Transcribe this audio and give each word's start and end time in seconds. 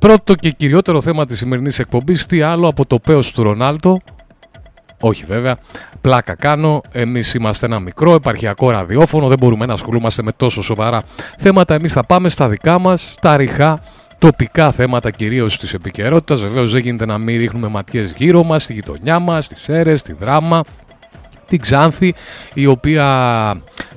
Πρώτο 0.00 0.34
και 0.34 0.50
κυριότερο 0.50 1.00
θέμα 1.00 1.24
της 1.24 1.38
σημερινής 1.38 1.78
εκπομπής, 1.78 2.26
τι 2.26 2.40
άλλο 2.40 2.68
από 2.68 2.86
το 2.86 2.98
πέος 2.98 3.32
του 3.32 3.42
Ρονάλτο; 3.42 4.00
Όχι 5.00 5.24
βέβαια, 5.26 5.58
πλάκα 6.00 6.34
κάνω, 6.34 6.80
εμείς 6.92 7.34
είμαστε 7.34 7.66
ένα 7.66 7.80
μικρό 7.80 8.14
επαρχιακό 8.14 8.70
ραδιόφωνο, 8.70 9.28
δεν 9.28 9.38
μπορούμε 9.38 9.66
να 9.66 9.72
ασχολούμαστε 9.72 10.22
με 10.22 10.32
τόσο 10.32 10.62
σοβαρά 10.62 11.02
θέματα, 11.38 11.74
εμείς 11.74 11.92
θα 11.92 12.04
πάμε 12.04 12.28
στα 12.28 12.48
δικά 12.48 12.78
μας, 12.78 13.14
τα 13.20 13.36
ριχά, 13.36 13.80
τοπικά 14.18 14.72
θέματα 14.72 15.10
κυρίως 15.10 15.58
της 15.58 15.74
επικαιρότητας. 15.74 16.40
Βεβαίως 16.40 16.72
δεν 16.72 16.80
γίνεται 16.80 17.06
να 17.06 17.18
μην 17.18 17.38
ρίχνουμε 17.38 17.68
ματιές 17.68 18.12
γύρω 18.16 18.44
μας, 18.44 18.62
στη 18.62 18.72
γειτονιά 18.72 19.18
μας, 19.18 19.44
στις 19.44 19.68
αίρες, 19.68 20.00
στη 20.00 20.12
δράμα, 20.12 20.62
την 21.50 21.60
Ξάνθη, 21.60 22.14
η 22.54 22.66
οποία 22.66 23.06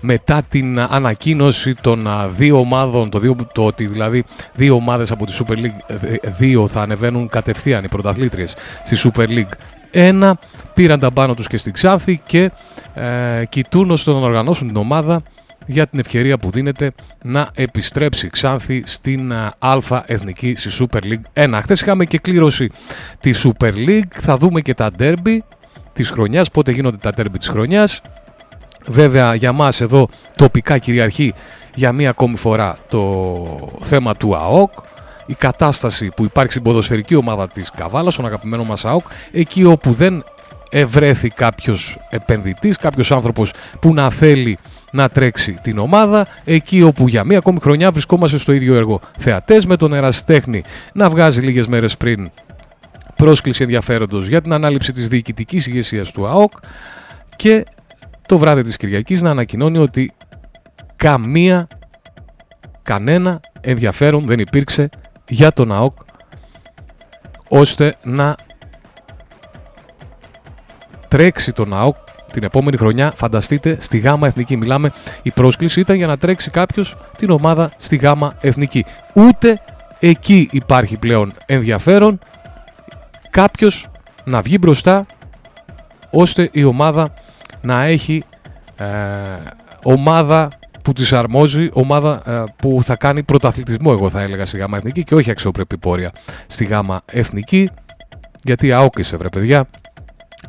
μετά 0.02 0.42
την 0.50 0.80
ανακοίνωση 0.80 1.76
των 1.82 2.08
δύο 2.30 2.60
ομάδων, 2.60 3.10
το, 3.10 3.20
δύο, 3.20 3.36
το 3.54 3.66
ότι 3.66 3.86
δηλαδή 3.86 4.24
δύο 4.54 4.76
ομάδες 4.76 5.12
από 5.12 5.26
τη 5.26 5.38
Super 5.40 5.54
League 5.54 6.64
2 6.64 6.68
θα 6.68 6.82
ανεβαίνουν 6.82 7.28
κατευθείαν 7.28 7.84
οι 7.84 7.88
πρωταθλήτριες 7.88 8.56
στη 8.84 8.98
Super 9.04 9.28
League 9.28 9.54
1, 9.94 10.32
πήραν 10.74 11.00
τα 11.00 11.12
πάνω 11.12 11.34
τους 11.34 11.48
και 11.48 11.58
στην 11.58 11.74
Ξάνθη 11.74 12.22
και 12.26 12.52
ε, 12.94 13.46
κοιτούν 13.50 13.92
ώστε 13.92 14.12
να 14.12 14.18
οργανώσουν 14.18 14.68
την 14.68 14.76
ομάδα 14.76 15.22
για 15.66 15.88
την 15.88 16.00
ευκαιρία 16.00 16.38
που 16.38 16.52
δίνεται 16.52 16.92
να 17.24 17.50
επιστρέψει 17.56 18.30
Ξάνθη 18.30 18.84
στην 18.86 19.34
Α 19.60 19.78
Εθνική 20.06 20.56
στη 20.56 20.70
Super 20.80 21.00
League 21.04 21.48
1. 21.56 21.60
Χθες 21.62 21.82
είχαμε 21.82 22.06
και 22.06 22.18
κλήρωση 22.18 22.70
τη 23.20 23.32
Super 23.44 23.74
League, 23.74 24.12
θα 24.14 24.38
δούμε 24.38 24.62
και 24.62 24.74
τα 24.74 24.92
derby 25.00 25.38
της 25.94 26.10
χρονιάς, 26.10 26.52
πότε 26.52 26.72
γίνονται 26.72 26.98
τα 26.98 27.12
τέρμπι 27.12 27.38
της 27.38 27.48
χρονιάς. 27.48 28.02
Βέβαια 28.88 29.36
για 29.36 29.52
μας 29.52 29.82
εδώ 29.82 30.08
τοπικά 30.36 30.78
κυριαρχεί 30.78 31.34
για 31.76 31.92
μία 31.92 32.10
ακόμη 32.10 32.38
φορά 32.38 32.78
το 32.90 33.80
θέμα 33.82 34.16
του 34.16 34.36
ΑΟΚ, 34.36 34.72
η 35.26 35.34
κατάσταση 35.34 36.12
που 36.16 36.24
υπάρχει 36.24 36.52
στην 36.52 36.64
ποδοσφαιρική 36.64 37.16
ομάδα 37.16 37.48
της 37.48 37.72
Καβάλας, 37.76 38.14
στον 38.14 38.26
αγαπημένο 38.26 38.64
μας 38.64 38.86
ΑΟΚ, 38.86 39.06
εκεί 39.32 39.64
όπου 39.64 39.92
δεν 39.92 40.24
ευρέθη 40.70 41.30
κάποιος 41.30 41.98
επενδυτής, 42.10 42.78
κάποιος 42.78 43.12
άνθρωπος 43.12 43.54
που 43.80 43.94
να 43.94 44.10
θέλει 44.10 44.58
να 44.92 45.10
τρέξει 45.10 45.60
την 45.62 45.78
ομάδα, 45.78 46.28
εκεί 46.44 46.82
όπου 46.82 47.08
για 47.08 47.24
μία 47.24 47.38
ακόμη 47.38 47.60
χρονιά 47.60 47.92
βρισκόμαστε 47.92 48.38
στο 48.38 48.52
ίδιο 48.52 48.76
έργο 48.76 49.00
θεατές 49.18 49.66
με 49.66 49.76
τον 49.76 49.94
Εραστέχνη 49.94 50.64
να 50.94 51.10
βγάζει 51.10 51.42
λίγες 51.42 51.68
μέρες 51.68 51.98
πριν 51.98 52.32
πρόσκληση 53.16 53.64
ενδιαφέροντος 53.64 54.28
για 54.28 54.42
την 54.42 54.54
ανάληψη 54.54 54.92
της 54.92 55.08
διοικητικής 55.08 55.68
ηγεσίας 55.68 56.12
του 56.12 56.28
ΑΟΚ 56.28 56.52
και 57.36 57.64
το 58.26 58.38
βράδυ 58.38 58.62
της 58.62 58.78
Κυριακής 58.78 59.22
να 59.22 59.30
ανακοινώνει 59.30 59.78
ότι 59.78 60.14
καμία, 60.96 61.68
κανένα 62.82 63.40
ενδιαφέρον 63.62 64.26
δεν 64.26 64.40
υπήρξε 64.40 64.90
για 65.28 65.52
τον 65.52 65.72
ΑΟΚ 65.72 65.98
ώστε 67.48 67.96
να 68.04 68.36
τρέξει 71.08 71.52
τον 71.52 71.74
ΑΟΚ 71.74 71.96
την 72.32 72.44
επόμενη 72.44 72.78
χρονιά. 72.78 73.12
Φανταστείτε, 73.16 73.78
στη 73.80 73.98
ΓΑΜΑ 73.98 74.28
Εθνική 74.28 74.58
μιλάμε, 74.58 74.92
η 75.22 75.32
πρόσκληση 75.32 75.80
ήταν 75.80 75.96
για 75.96 76.08
να 76.08 76.18
τρέξει 76.18 76.52
κάποιος 76.52 76.96
την 77.18 77.30
ομάδα 77.30 77.72
στη 77.78 77.96
ΓΑΜΑ 77.96 78.38
Εθνική. 78.42 78.86
Ούτε 79.14 79.62
εκεί 80.00 80.50
υπάρχει 80.52 80.98
πλέον 80.98 81.34
ενδιαφέρον 81.46 82.20
κάποιος 83.34 83.88
να 84.24 84.42
βγει 84.42 84.58
μπροστά 84.62 85.06
ώστε 86.10 86.50
η 86.52 86.64
ομάδα 86.64 87.14
να 87.62 87.84
έχει 87.84 88.24
ε, 88.76 88.86
ομάδα 89.84 90.50
που 90.84 90.94
της 90.94 91.14
αρμόζει, 91.14 91.70
ομάδα 91.74 92.22
ε, 92.26 92.44
που 92.56 92.82
θα 92.84 92.96
κάνει 92.96 93.24
πρωταθλητισμό 93.24 93.90
εγώ 93.94 94.10
θα 94.10 94.22
έλεγα 94.22 94.46
στη 94.46 94.58
γάμα 94.58 94.78
εθνική 94.78 95.04
και 95.04 95.16
όχι 95.16 95.32
αξιοπρεπή 95.32 95.78
πόρια 95.78 96.12
στη 96.48 96.66
γάμα 96.66 97.02
εθνική. 97.06 97.70
Γιατί 98.44 98.72
αόκησε 98.72 99.18
βρε 99.18 99.30
παιδιά. 99.30 99.70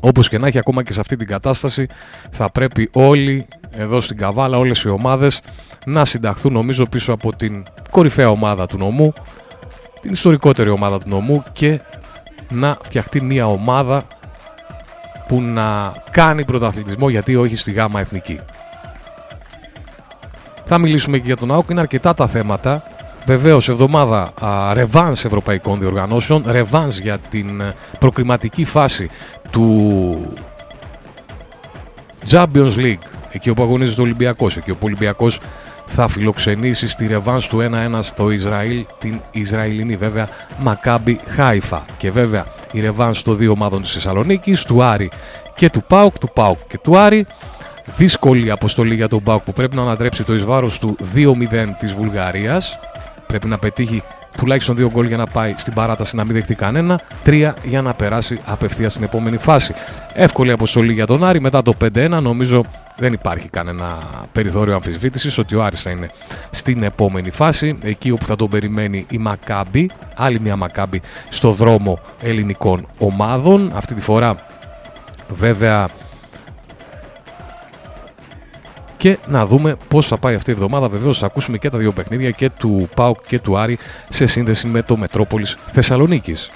Όπως 0.00 0.28
και 0.28 0.38
να 0.38 0.46
έχει 0.46 0.58
ακόμα 0.58 0.82
και 0.82 0.92
σε 0.92 1.00
αυτή 1.00 1.16
την 1.16 1.26
κατάσταση 1.26 1.86
θα 2.30 2.50
πρέπει 2.50 2.90
όλοι 2.92 3.46
εδώ 3.70 4.00
στην 4.00 4.16
Καβάλα, 4.16 4.58
όλες 4.58 4.82
οι 4.82 4.88
ομάδες 4.88 5.40
να 5.86 6.04
συνταχθούν 6.04 6.52
νομίζω 6.52 6.86
πίσω 6.86 7.12
από 7.12 7.36
την 7.36 7.64
κορυφαία 7.90 8.30
ομάδα 8.30 8.66
του 8.66 8.78
νομού 8.78 9.12
την 10.04 10.12
ιστορικότερη 10.12 10.70
ομάδα 10.70 10.98
του 10.98 11.08
νομού 11.08 11.44
και 11.52 11.80
να 12.54 12.76
φτιαχτεί 12.82 13.22
μια 13.22 13.46
ομάδα 13.46 14.04
που 15.28 15.40
να 15.40 15.94
κάνει 16.10 16.44
πρωταθλητισμό 16.44 17.08
γιατί 17.08 17.36
όχι 17.36 17.56
στη 17.56 17.72
γάμα 17.72 18.00
εθνική. 18.00 18.40
Θα 20.64 20.78
μιλήσουμε 20.78 21.18
και 21.18 21.26
για 21.26 21.36
τον 21.36 21.52
ΑΟΚ, 21.52 21.70
είναι 21.70 21.80
αρκετά 21.80 22.14
τα 22.14 22.26
θέματα. 22.26 22.82
Βεβαίως, 23.26 23.68
εβδομάδα 23.68 24.32
ρεβάνς 24.72 25.24
ευρωπαϊκών 25.24 25.80
διοργανώσεων, 25.80 26.44
ρεβάνς 26.46 26.98
για 26.98 27.18
την 27.18 27.60
ε, 27.60 27.74
προκριματική 27.98 28.64
φάση 28.64 29.10
του 29.50 30.32
Champions 32.30 32.76
League, 32.76 33.06
εκεί 33.30 33.50
όπου 33.50 33.62
αγωνίζεται 33.62 34.00
ο 34.00 34.04
Ολυμπιακός, 34.04 34.56
εκεί 34.56 34.70
όπου 34.70 34.80
ο 34.82 34.86
Ολυμπιακός 34.86 35.40
θα 35.86 36.08
φιλοξενήσει 36.08 36.88
στη 36.88 37.06
ρεβάνς 37.06 37.46
του 37.48 37.68
1-1 37.94 37.98
στο 38.00 38.30
Ισραήλ 38.30 38.86
την 38.98 39.20
Ισραηλινή 39.30 39.96
βέβαια 39.96 40.28
Μακάμπι 40.58 41.20
Χάιφα. 41.26 41.84
Και 41.96 42.10
βέβαια 42.10 42.46
η 42.72 42.80
ρεβάνς 42.80 43.22
των 43.22 43.36
δύο 43.36 43.50
ομάδων 43.50 43.82
της 43.82 43.92
Θεσσαλονίκης, 43.92 44.64
του 44.64 44.82
Άρη 44.82 45.10
και 45.54 45.70
του 45.70 45.82
Πάουκ, 45.86 46.18
του 46.18 46.30
Πάουκ 46.34 46.58
και 46.66 46.78
του 46.78 46.98
Άρη. 46.98 47.26
Δύσκολη 47.96 48.50
αποστολή 48.50 48.94
για 48.94 49.08
τον 49.08 49.22
Πάουκ 49.22 49.42
που 49.42 49.52
πρέπει 49.52 49.76
να 49.76 49.82
ανατρέψει 49.82 50.24
το 50.24 50.34
εις 50.34 50.78
του 50.78 50.96
2-0 51.14 51.76
της 51.78 51.92
Βουλγαρίας. 51.94 52.78
Πρέπει 53.26 53.48
να 53.48 53.58
πετύχει 53.58 54.02
τουλάχιστον 54.36 54.76
δύο 54.76 54.90
γκολ 54.90 55.06
για 55.06 55.16
να 55.16 55.26
πάει 55.26 55.54
στην 55.56 55.72
παράταση 55.72 56.16
να 56.16 56.24
μην 56.24 56.34
δεχτεί 56.34 56.54
κανένα, 56.54 57.00
τρία 57.22 57.56
για 57.64 57.82
να 57.82 57.94
περάσει 57.94 58.40
απευθείας 58.44 58.92
στην 58.92 59.04
επόμενη 59.04 59.36
φάση. 59.36 59.74
Εύκολη 60.14 60.52
αποστολή 60.52 60.92
για 60.92 61.06
τον 61.06 61.24
Άρη 61.24 61.40
μετά 61.40 61.62
το 61.62 61.74
5-1. 61.84 62.08
Νομίζω 62.22 62.64
δεν 62.96 63.12
υπάρχει 63.12 63.48
κανένα 63.48 63.98
περιθώριο 64.32 64.74
αμφισβήτησης 64.74 65.38
ότι 65.38 65.54
ο 65.54 65.62
Άρης 65.62 65.82
θα 65.82 65.90
είναι 65.90 66.10
στην 66.50 66.82
επόμενη 66.82 67.30
φάση. 67.30 67.78
Εκεί 67.82 68.10
όπου 68.10 68.24
θα 68.24 68.36
τον 68.36 68.48
περιμένει 68.48 69.06
η 69.10 69.18
Μακάμπη, 69.18 69.90
άλλη 70.14 70.40
μια 70.40 70.56
Μακάμπη 70.56 71.00
στο 71.28 71.50
δρόμο 71.50 71.98
ελληνικών 72.20 72.86
ομάδων. 72.98 73.72
Αυτή 73.74 73.94
τη 73.94 74.00
φορά 74.00 74.36
βέβαια 75.28 75.88
και 79.04 79.18
να 79.26 79.46
δούμε 79.46 79.76
πώς 79.88 80.06
θα 80.06 80.16
πάει 80.18 80.34
αυτή 80.34 80.50
η 80.50 80.52
εβδομάδα. 80.52 80.88
Βεβαίως 80.88 81.18
θα 81.18 81.26
ακούσουμε 81.26 81.58
και 81.58 81.70
τα 81.70 81.78
δύο 81.78 81.92
παιχνίδια 81.92 82.30
και 82.30 82.50
του 82.50 82.88
ΠΑΟΚ 82.94 83.18
και 83.26 83.38
του 83.38 83.58
Άρη 83.58 83.78
σε 84.08 84.26
σύνδεση 84.26 84.66
με 84.66 84.82
το 84.82 84.96
Μετρόπολης 84.96 85.56
Θεσσαλονίκης. 85.72 86.50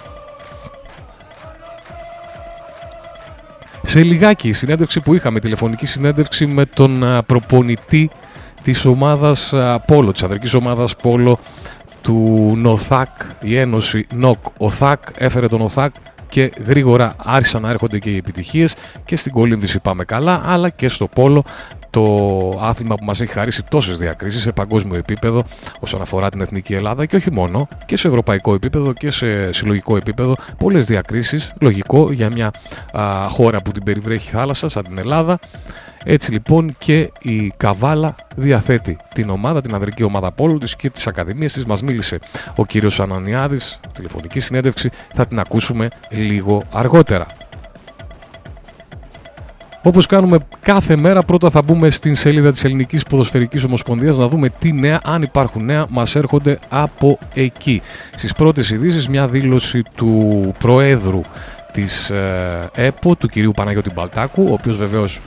Σε 3.83 4.03
λιγάκι 4.03 4.49
η 4.49 4.53
συνέντευξη 4.53 5.01
που 5.01 5.15
είχαμε, 5.15 5.41
τηλεφωνική 5.41 5.87
συνέντευξη 5.87 6.47
με 6.47 6.65
τον 6.65 7.23
προπονητή 7.27 8.11
της 8.63 8.85
ομάδας 8.85 9.53
Πόλο, 9.87 10.13
της 10.13 10.23
ανδρικής 10.23 10.55
ομάδας 10.55 10.97
Πόλο 10.97 11.39
του 12.03 12.53
ΝΟΘΑΚ, 12.57 13.11
η 13.41 13.57
Ένωση 13.57 14.07
ΝΟΚ 14.15 14.39
ΟΘΑΚ, 14.57 15.03
έφερε 15.17 15.49
τον 15.49 15.61
ΟΘΑΚ 15.61 15.95
και 16.29 16.53
γρήγορα 16.67 17.15
άρχισαν 17.25 17.63
να 17.63 17.71
έρχονται 17.71 17.99
και 17.99 18.11
οι 18.11 18.17
επιτυχίες. 18.17 18.75
Και 19.05 19.17
στην 19.17 19.33
κολύμβηση 19.33 19.81
πάμε 19.81 20.05
καλά 20.05 20.43
αλλά 20.45 20.69
και 20.71 20.89
στο 20.89 21.07
πόλο. 21.07 21.45
Το 21.91 22.05
άθλημα 22.63 22.95
που 22.95 23.05
μας 23.05 23.21
έχει 23.21 23.33
χαρίσει 23.33 23.65
τόσες 23.65 23.99
διακρίσεις 23.99 24.43
σε 24.43 24.53
παγκόσμιο 24.53 24.97
επίπεδο 24.97 25.45
όσον 25.81 26.01
αφορά 26.01 26.29
την 26.29 26.41
Εθνική 26.41 26.75
Ελλάδα 26.75 27.07
και 27.07 27.17
όχι 27.17 27.33
μόνο 27.33 27.69
και 27.87 27.97
σε 27.97 28.09
ευρωπαϊκό 28.09 28.55
επίπεδο 28.55 28.93
και 28.93 29.11
σε 29.11 29.53
συλλογικό 29.53 29.97
επίπεδο. 29.97 30.37
Πολλές 30.59 30.87
διακρίσεις, 30.87 31.53
λογικό 31.61 32.13
για 32.13 32.31
μια 32.31 32.51
χώρα 33.29 33.63
που 33.63 33.71
την 33.71 33.83
περιβρέχει 33.83 34.31
θάλασσα 34.31 34.69
σαν 34.69 34.85
την 34.85 34.99
Ελλάδα 34.99 35.39
έτσι 36.05 36.33
λοιπόν 36.33 36.75
και 36.79 37.11
η 37.21 37.53
Καβάλα 37.57 38.15
διαθέτει 38.37 38.97
την 39.15 39.31
ομάδα, 39.31 39.61
την 39.61 39.75
ανδρική 39.75 40.03
ομάδα 40.03 40.33
πόλου 40.33 40.59
της 40.59 40.77
και 40.77 40.91
τις 40.91 41.07
ακαδημίες 41.07 41.53
της. 41.53 41.65
Μας 41.65 41.83
μίλησε 41.83 42.19
ο 42.57 42.67
κύριος 42.67 43.01
Ανανιάδης, 43.01 43.81
τηλεφωνική 43.95 44.41
συνέντευξη, 44.41 44.91
θα 45.15 45.27
την 45.27 45.39
ακούσουμε 45.39 45.89
λίγο 46.11 46.63
αργότερα. 46.73 47.27
Όπως 49.83 50.07
κάνουμε 50.07 50.39
κάθε 50.61 50.97
μέρα, 50.97 51.23
πρώτα 51.23 51.51
θα 51.51 51.63
μπούμε 51.63 51.91
στην 51.91 52.15
σελίδα 52.15 52.51
της 52.51 52.65
Ελληνικής 52.65 53.03
Ποδοσφαιρικής 53.03 53.65
Ομοσπονδίας 53.65 54.19
να 54.19 54.29
δούμε 54.29 54.49
τι 54.49 54.73
νέα, 54.73 55.01
αν 55.05 55.23
υπάρχουν 55.23 55.65
νέα, 55.65 55.87
μας 55.89 56.17
έρχονται 56.17 56.59
από 56.69 57.19
εκεί. 57.35 57.83
Στις 58.15 58.33
πρώτες 58.33 58.71
ειδήσεις 58.71 59.09
μια 59.09 59.29
δήλωση 59.29 59.83
του 59.95 60.55
Προέδρου 60.59 61.21
της 61.73 62.11
ε, 62.11 62.71
ΕΠΟ, 62.75 63.17
του 63.17 63.29
κυρίου 63.29 63.53
Παναγιώτη 63.57 63.91
Μπαλτάκου, 63.93 64.47
ο 64.49 64.53
οποίος 64.53 64.77
βεβαίως 64.77 65.17
ε, 65.17 65.21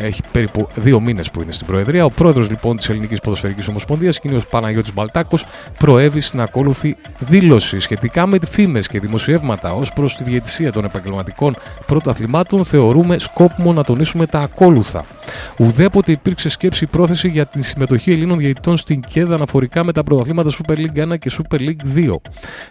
έχει 0.00 0.22
περίπου 0.32 0.68
δύο 0.74 1.00
μήνες 1.00 1.30
που 1.30 1.42
είναι 1.42 1.52
στην 1.52 1.66
Προεδρία. 1.66 2.04
Ο 2.04 2.10
πρόεδρος 2.10 2.50
λοιπόν 2.50 2.76
της 2.76 2.88
Ελληνικής 2.88 3.20
Ποδοσφαιρικής 3.20 3.68
Ομοσπονδίας, 3.68 4.20
κ. 4.20 4.22
Παναγιώτης 4.50 4.94
Μπαλτάκος, 4.94 5.46
προέβη 5.78 6.20
στην 6.20 6.40
ακόλουθη 6.40 6.96
δήλωση 7.18 7.78
σχετικά 7.78 8.26
με 8.26 8.38
φήμες 8.48 8.88
και 8.88 9.00
δημοσιεύματα 9.00 9.74
ως 9.74 9.92
προς 9.92 10.16
τη 10.16 10.24
διαιτησία 10.24 10.72
των 10.72 10.84
επαγγελματικών 10.84 11.56
πρωταθλημάτων. 11.86 12.64
Θεωρούμε 12.64 13.18
σκόπιμο 13.18 13.72
να 13.72 13.84
τονίσουμε 13.84 14.26
τα 14.26 14.40
ακόλουθα. 14.40 15.04
Ουδέποτε 15.58 16.12
υπήρξε 16.12 16.48
σκέψη 16.48 16.86
πρόθεση 16.86 17.28
για 17.28 17.46
τη 17.46 17.62
συμμετοχή 17.62 18.10
Ελλήνων 18.12 18.38
διαιτητών 18.38 18.76
στην 18.76 19.00
ΚΕΔ 19.00 19.32
αναφορικά 19.32 19.84
με 19.84 19.92
τα 19.92 20.02
πρωταθλήματα 20.04 20.50
Super 20.50 20.76
League 20.76 21.12
1 21.12 21.18
και 21.18 21.30
Super 21.32 21.60
League 21.60 22.08
2. 22.08 22.14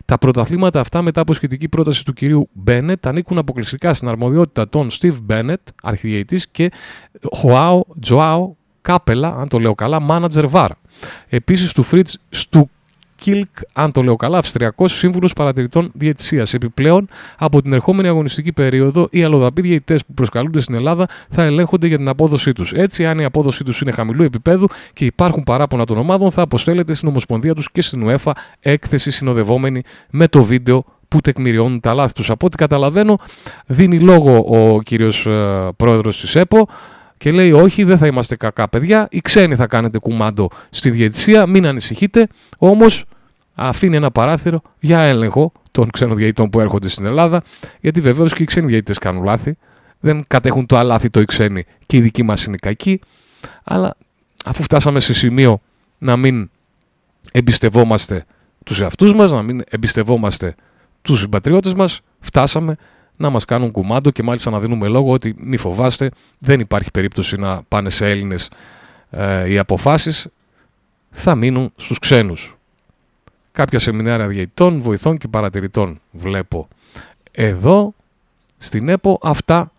Τα 0.06 0.18
πρωταθλήματα 0.18 0.80
αυτά 0.80 1.02
μετά 1.02 1.22
από 1.22 1.34
σχετική 1.34 1.70
πρόταση 1.70 2.06
του 2.06 2.14
κυρίου 2.14 2.50
Μπένετ 2.54 3.08
ανήκουν 3.08 3.38
αποκλειστικά 3.38 3.94
στην 3.94 4.08
αρμοδιότητα 4.08 4.70
των 4.70 4.88
Steve 4.92 5.18
Bennett, 5.30 5.64
αρχιδιαιτής 5.84 6.48
και 6.48 6.72
Χωάο 7.32 7.82
Τζοάο 8.00 8.54
Κάπελα, 8.82 9.36
αν 9.40 9.48
το 9.48 9.60
λέω 9.60 9.76
καλά, 9.76 10.06
manager 10.10 10.50
VAR. 10.52 10.68
Επίσης 11.30 11.74
του 11.74 11.84
Φρίτς 11.84 12.18
Στου 12.30 12.70
Κίλκ, 13.16 13.50
αν 13.74 13.92
το 13.92 14.04
λέω 14.04 14.16
καλά, 14.16 14.38
Αυστριακός 14.38 14.98
Σύμβουλος 14.98 15.34
Παρατηρητών 15.34 15.92
Διαιτησίας. 15.94 16.54
Επιπλέον, 16.54 17.10
από 17.38 17.62
την 17.62 17.74
ερχόμενη 17.74 18.08
αγωνιστική 18.08 18.54
περίοδο, 18.54 19.08
οι 19.12 19.24
αλλοδαποί 19.24 19.62
διαιτητές 19.62 20.06
που 20.06 20.14
προσκαλούνται 20.14 20.62
στην 20.62 20.76
Ελλάδα 20.76 21.08
θα 21.30 21.44
ελέγχονται 21.44 21.88
για 21.88 21.98
την 21.98 22.08
απόδοσή 22.08 22.54
τους. 22.54 22.72
Έτσι, 22.72 23.06
αν 23.06 23.20
η 23.20 23.24
απόδοσή 23.24 23.64
τους 23.64 23.82
είναι 23.82 23.92
χαμηλού 23.92 24.24
επίπεδου 24.24 24.68
και 24.94 25.06
υπάρχουν 25.06 25.44
παράπονα 25.44 25.86
των 25.86 25.98
ομάδων, 25.98 26.32
θα 26.32 26.42
αποστέλλεται 26.42 26.94
στην 26.94 27.08
Ομοσπονδία 27.08 27.54
τους 27.54 27.72
και 27.72 27.82
στην 27.82 28.08
UEFA 28.08 28.32
έκθεση 28.60 29.12
συνοδευόμενη 29.12 29.82
με 30.10 30.28
το 30.28 30.44
βίντεο 30.44 30.86
που 31.14 31.22
τεκμηριώνουν 31.22 31.80
τα 31.80 31.94
λάθη 31.94 32.14
τους. 32.14 32.30
Από 32.30 32.46
ό,τι 32.46 32.58
καταλαβαίνω 32.58 33.18
δίνει 33.66 34.00
λόγο 34.00 34.46
ο 34.48 34.82
κύριος 34.82 35.26
ε, 35.26 35.70
πρόεδρος 35.76 36.20
της 36.22 36.36
ΕΠΟ 36.36 36.68
και 37.18 37.32
λέει 37.32 37.52
όχι 37.52 37.84
δεν 37.84 37.98
θα 37.98 38.08
είμαστε 38.08 38.36
κακά 38.36 38.68
παιδιά, 38.68 39.08
οι 39.12 39.22
ξένοι 39.22 39.56
θα 39.56 39.68
κάνετε 39.68 39.98
κουμάντο 39.98 40.50
στη 40.70 40.90
διαιτησία, 40.90 41.46
μην 41.46 41.66
ανησυχείτε, 41.66 42.28
όμως 42.58 43.06
αφήνει 43.56 43.96
ένα 43.96 44.12
παράθυρο 44.12 44.62
για 44.80 45.00
έλεγχο 45.00 45.52
των 45.72 45.90
ξένων 45.90 46.16
διαιτητών 46.16 46.50
που 46.50 46.60
έρχονται 46.60 46.88
στην 46.88 47.06
Ελλάδα, 47.06 47.42
γιατί 47.80 48.02
βεβαίως 48.02 48.34
και 48.34 48.44
οι 48.44 48.46
ξένοι 48.46 48.68
διαιτητές 48.68 48.98
κάνουν 48.98 49.24
λάθη, 49.24 49.58
δεν 50.00 50.24
κατέχουν 50.28 50.66
το 50.66 50.78
αλάθη 50.78 51.10
οι 51.18 51.26
ξένοι 51.26 51.64
και 51.86 51.98
οι 51.98 52.02
δικοί 52.02 52.24
μας 52.24 52.46
είναι 52.46 52.58
κακοί, 52.62 53.00
αλλά 53.64 53.96
αφού 54.46 54.64
φτάσαμε 54.64 55.00
σε 55.00 55.14
σημείο 55.14 55.62
να 55.98 56.18
μην 56.18 56.50
εμπιστευόμαστε 57.32 58.26
τους 58.64 58.82
εαυτούς 58.82 59.14
μας, 59.14 59.32
να 59.32 59.42
μην 59.42 59.62
εμπιστευόμαστε 59.70 60.56
τους 61.04 61.20
συμπατριώτες 61.20 61.74
μας 61.74 62.02
φτάσαμε 62.20 62.76
να 63.18 63.30
μας 63.30 63.46
κάνουν 63.46 63.72
κουμάντο 63.72 64.10
και 64.10 64.24
μάλιστα 64.24 64.52
να 64.52 64.60
δίνουμε 64.60 64.88
λόγο 64.88 65.12
ότι 65.12 65.36
μη 65.38 65.58
φοβάστε 65.58 66.10
δεν 66.40 66.60
υπάρχει 66.60 66.92
περίπτωση 66.92 67.38
να 67.38 67.64
πάνε 67.64 67.90
σε 67.90 68.10
Έλληνες 68.10 68.50
ε, 69.10 69.52
οι 69.52 69.58
αποφάσεις 69.58 70.28
θα 71.12 71.36
μείνουν 71.36 71.72
στους 71.76 72.00
ξένους. 72.00 72.58
Κάποια 73.52 73.80
σεμινάρια 73.80 74.28
διαιτητών, 74.28 74.82
βοηθών 74.82 75.18
και 75.18 75.28
παρατηρητών 75.28 76.02
βλέπω 76.12 76.68
εδώ 77.32 77.94
στην 78.58 78.90
ΕΠΟ 78.90 79.20
αυτά 79.22 79.72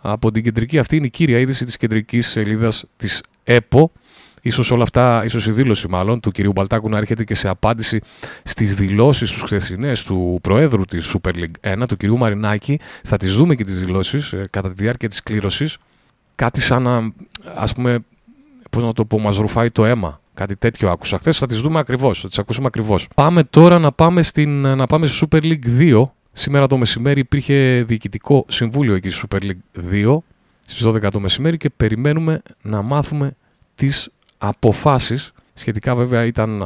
από 0.00 0.30
την 0.32 0.42
κεντρική 0.42 0.78
αυτή 0.78 0.96
είναι 0.96 1.06
η 1.06 1.10
κύρια 1.10 1.38
είδηση 1.38 1.64
της 1.64 1.76
κεντρικής 1.76 2.28
σελίδας 2.28 2.84
της 2.96 3.22
ΕΠΟ 3.44 3.92
Ίσως 4.40 4.70
όλα 4.70 4.82
αυτά, 4.82 5.24
ίσως 5.24 5.46
η 5.46 5.52
δήλωση 5.52 5.88
μάλλον 5.88 6.20
του 6.20 6.30
κυρίου 6.30 6.52
Μπαλτάκου 6.52 6.88
να 6.88 6.98
έρχεται 6.98 7.24
και 7.24 7.34
σε 7.34 7.48
απάντηση 7.48 8.00
στις 8.42 8.74
δηλώσεις 8.74 9.30
τους 9.30 9.42
χθεσινές 9.42 10.04
του 10.04 10.38
Προέδρου 10.42 10.84
της 10.84 11.14
Super 11.14 11.34
League 11.34 11.82
1, 11.82 11.84
του 11.88 11.96
κυρίου 11.96 12.18
Μαρινάκη. 12.18 12.80
Θα 13.04 13.16
τις 13.16 13.34
δούμε 13.34 13.54
και 13.54 13.64
τις 13.64 13.84
δηλώσεις 13.84 14.32
ε, 14.32 14.46
κατά 14.50 14.68
τη 14.68 14.82
διάρκεια 14.82 15.08
της 15.08 15.22
κλήρωσης. 15.22 15.76
Κάτι 16.34 16.60
σαν 16.60 16.82
να, 16.82 17.12
ας 17.54 17.72
πούμε, 17.72 17.98
πώς 18.70 18.82
να 18.82 18.92
το 18.92 19.04
πω, 19.04 19.18
μας 19.18 19.36
ρουφάει 19.36 19.70
το 19.70 19.84
αίμα. 19.84 20.20
Κάτι 20.34 20.56
τέτοιο 20.56 20.90
άκουσα 20.90 21.18
χθες. 21.18 21.38
Θα 21.38 21.46
τις 21.46 21.60
δούμε 21.60 21.78
ακριβώς, 21.78 22.20
θα 22.20 22.28
τις 22.28 22.38
ακούσουμε 22.38 22.66
ακριβώς. 22.66 23.08
Πάμε 23.14 23.44
τώρα 23.44 23.78
να 23.78 23.92
πάμε, 23.92 24.22
στην, 24.22 24.60
να 24.60 24.86
πάμε 24.86 25.06
στη 25.06 25.26
Super 25.30 25.42
League 25.42 25.78
2. 25.78 26.02
Σήμερα 26.32 26.66
το 26.66 26.76
μεσημέρι 26.76 27.20
υπήρχε 27.20 27.84
διοικητικό 27.86 28.44
συμβούλιο 28.48 28.94
εκεί 28.94 29.10
στη 29.10 29.26
Super 29.28 29.42
League 29.42 29.92
2 29.92 30.18
στις 30.66 30.86
12 30.86 31.10
το 31.12 31.20
μεσημέρι 31.20 31.56
και 31.56 31.70
περιμένουμε 31.70 32.42
να 32.62 32.82
μάθουμε 32.82 33.36
τις 33.74 34.10
αποφάσεις 34.42 35.32
σχετικά 35.54 35.94
βέβαια 35.94 36.24
ήταν 36.24 36.62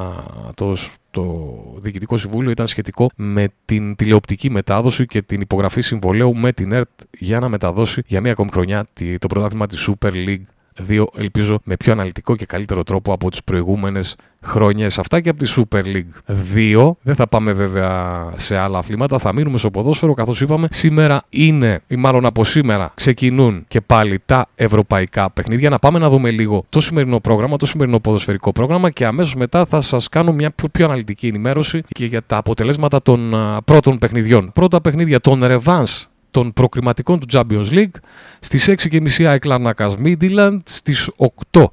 το, 0.55 0.77
το 1.11 1.55
Διοικητικό 1.77 2.17
Συμβούλιο 2.17 2.51
ήταν 2.51 2.67
σχετικό 2.67 3.11
με 3.17 3.49
την 3.65 3.97
τηλεοπτική 3.97 4.51
μετάδοση 4.51 5.07
και 5.07 5.23
την 5.23 5.41
υπογραφή 5.41 5.81
συμβολέου 5.81 6.37
με 6.37 6.53
την 6.53 6.73
ΕΡΤ 6.73 6.89
για 7.19 7.41
να 7.41 7.49
μεταδώσει 7.49 8.03
για 8.07 8.21
μία 8.21 8.33
ακόμη 8.33 8.51
χρονιά 8.51 8.87
το 9.19 9.27
πρωτάθλημα 9.27 9.67
της 9.67 9.89
Super 9.89 10.13
League 10.13 10.45
2 10.89 11.05
ελπίζω 11.17 11.59
με 11.65 11.77
πιο 11.77 11.93
αναλυτικό 11.93 12.37
και 12.37 12.47
καλύτερο 12.47 12.83
τρόπο 12.83 13.13
από 13.13 13.31
τις 13.31 13.45
προηγούμενες 13.45 14.17
χρόνιες. 14.43 14.99
Αυτά 14.99 15.21
και 15.21 15.29
από 15.29 15.45
τη 15.45 15.55
Super 15.57 15.83
League 15.85 16.35
2. 16.55 16.91
Δεν 17.03 17.15
θα 17.15 17.27
πάμε 17.27 17.53
βέβαια 17.53 18.25
σε 18.35 18.57
άλλα 18.57 18.79
αθλήματα, 18.79 19.19
θα 19.19 19.33
μείνουμε 19.33 19.59
στο 19.59 19.71
ποδόσφαιρο 19.71 20.15
καθώς 20.15 20.41
είπαμε 20.41 20.69
σήμερα 20.71 21.23
είναι 21.29 21.83
ή 21.87 21.97
μάλλον 21.97 22.27
από 22.27 22.45
σήμερα 22.45 22.93
ξεκινούν 22.95 23.65
και 23.69 23.81
πάλι 23.81 24.21
τα 24.27 24.49
ευρωπαϊκά 24.55 25.31
παιχνίδια. 25.31 25.71
Να 25.71 25.79
πάμε 25.79 25.99
να 25.99 26.09
δούμε 26.09 26.31
λίγο 26.31 26.65
το 26.69 26.81
σημερινό 26.81 27.21
πρόγραμμα, 27.21 27.57
το 27.57 27.67
σημερινό 27.67 28.01
ποδοσφαιρικό 28.01 28.53
πρόγραμμα 28.53 28.91
και 28.91 29.07
αμέσως 29.07 29.35
μετά 29.35 29.65
θα 29.65 29.81
σας 29.81 30.09
κάνω 30.09 30.33
μια 30.33 30.53
πιο 30.73 30.85
αναλυτική 30.85 31.27
ενημέρωση 31.27 31.83
και 31.89 32.05
για 32.05 32.23
τα 32.27 32.37
αποτελέσματα 32.37 33.03
των 33.03 33.35
πρώτων 33.65 33.99
παιχνιδιών. 33.99 34.51
Πρώτα 34.53 34.81
παιχνίδια 34.81 35.21
των 35.21 35.41
ρεβάνς 35.43 36.03
των 36.35 36.53
προκριματικών 36.53 37.19
του 37.21 37.27
Champions 37.33 37.71
League. 37.71 37.97
Στις 38.41 38.69
6.30 38.69 39.25
ΑΕΚ 39.25 39.45
Λαρνακάς 39.45 39.95
Midland, 40.05 40.59
στις 40.65 41.11
8 41.53 41.65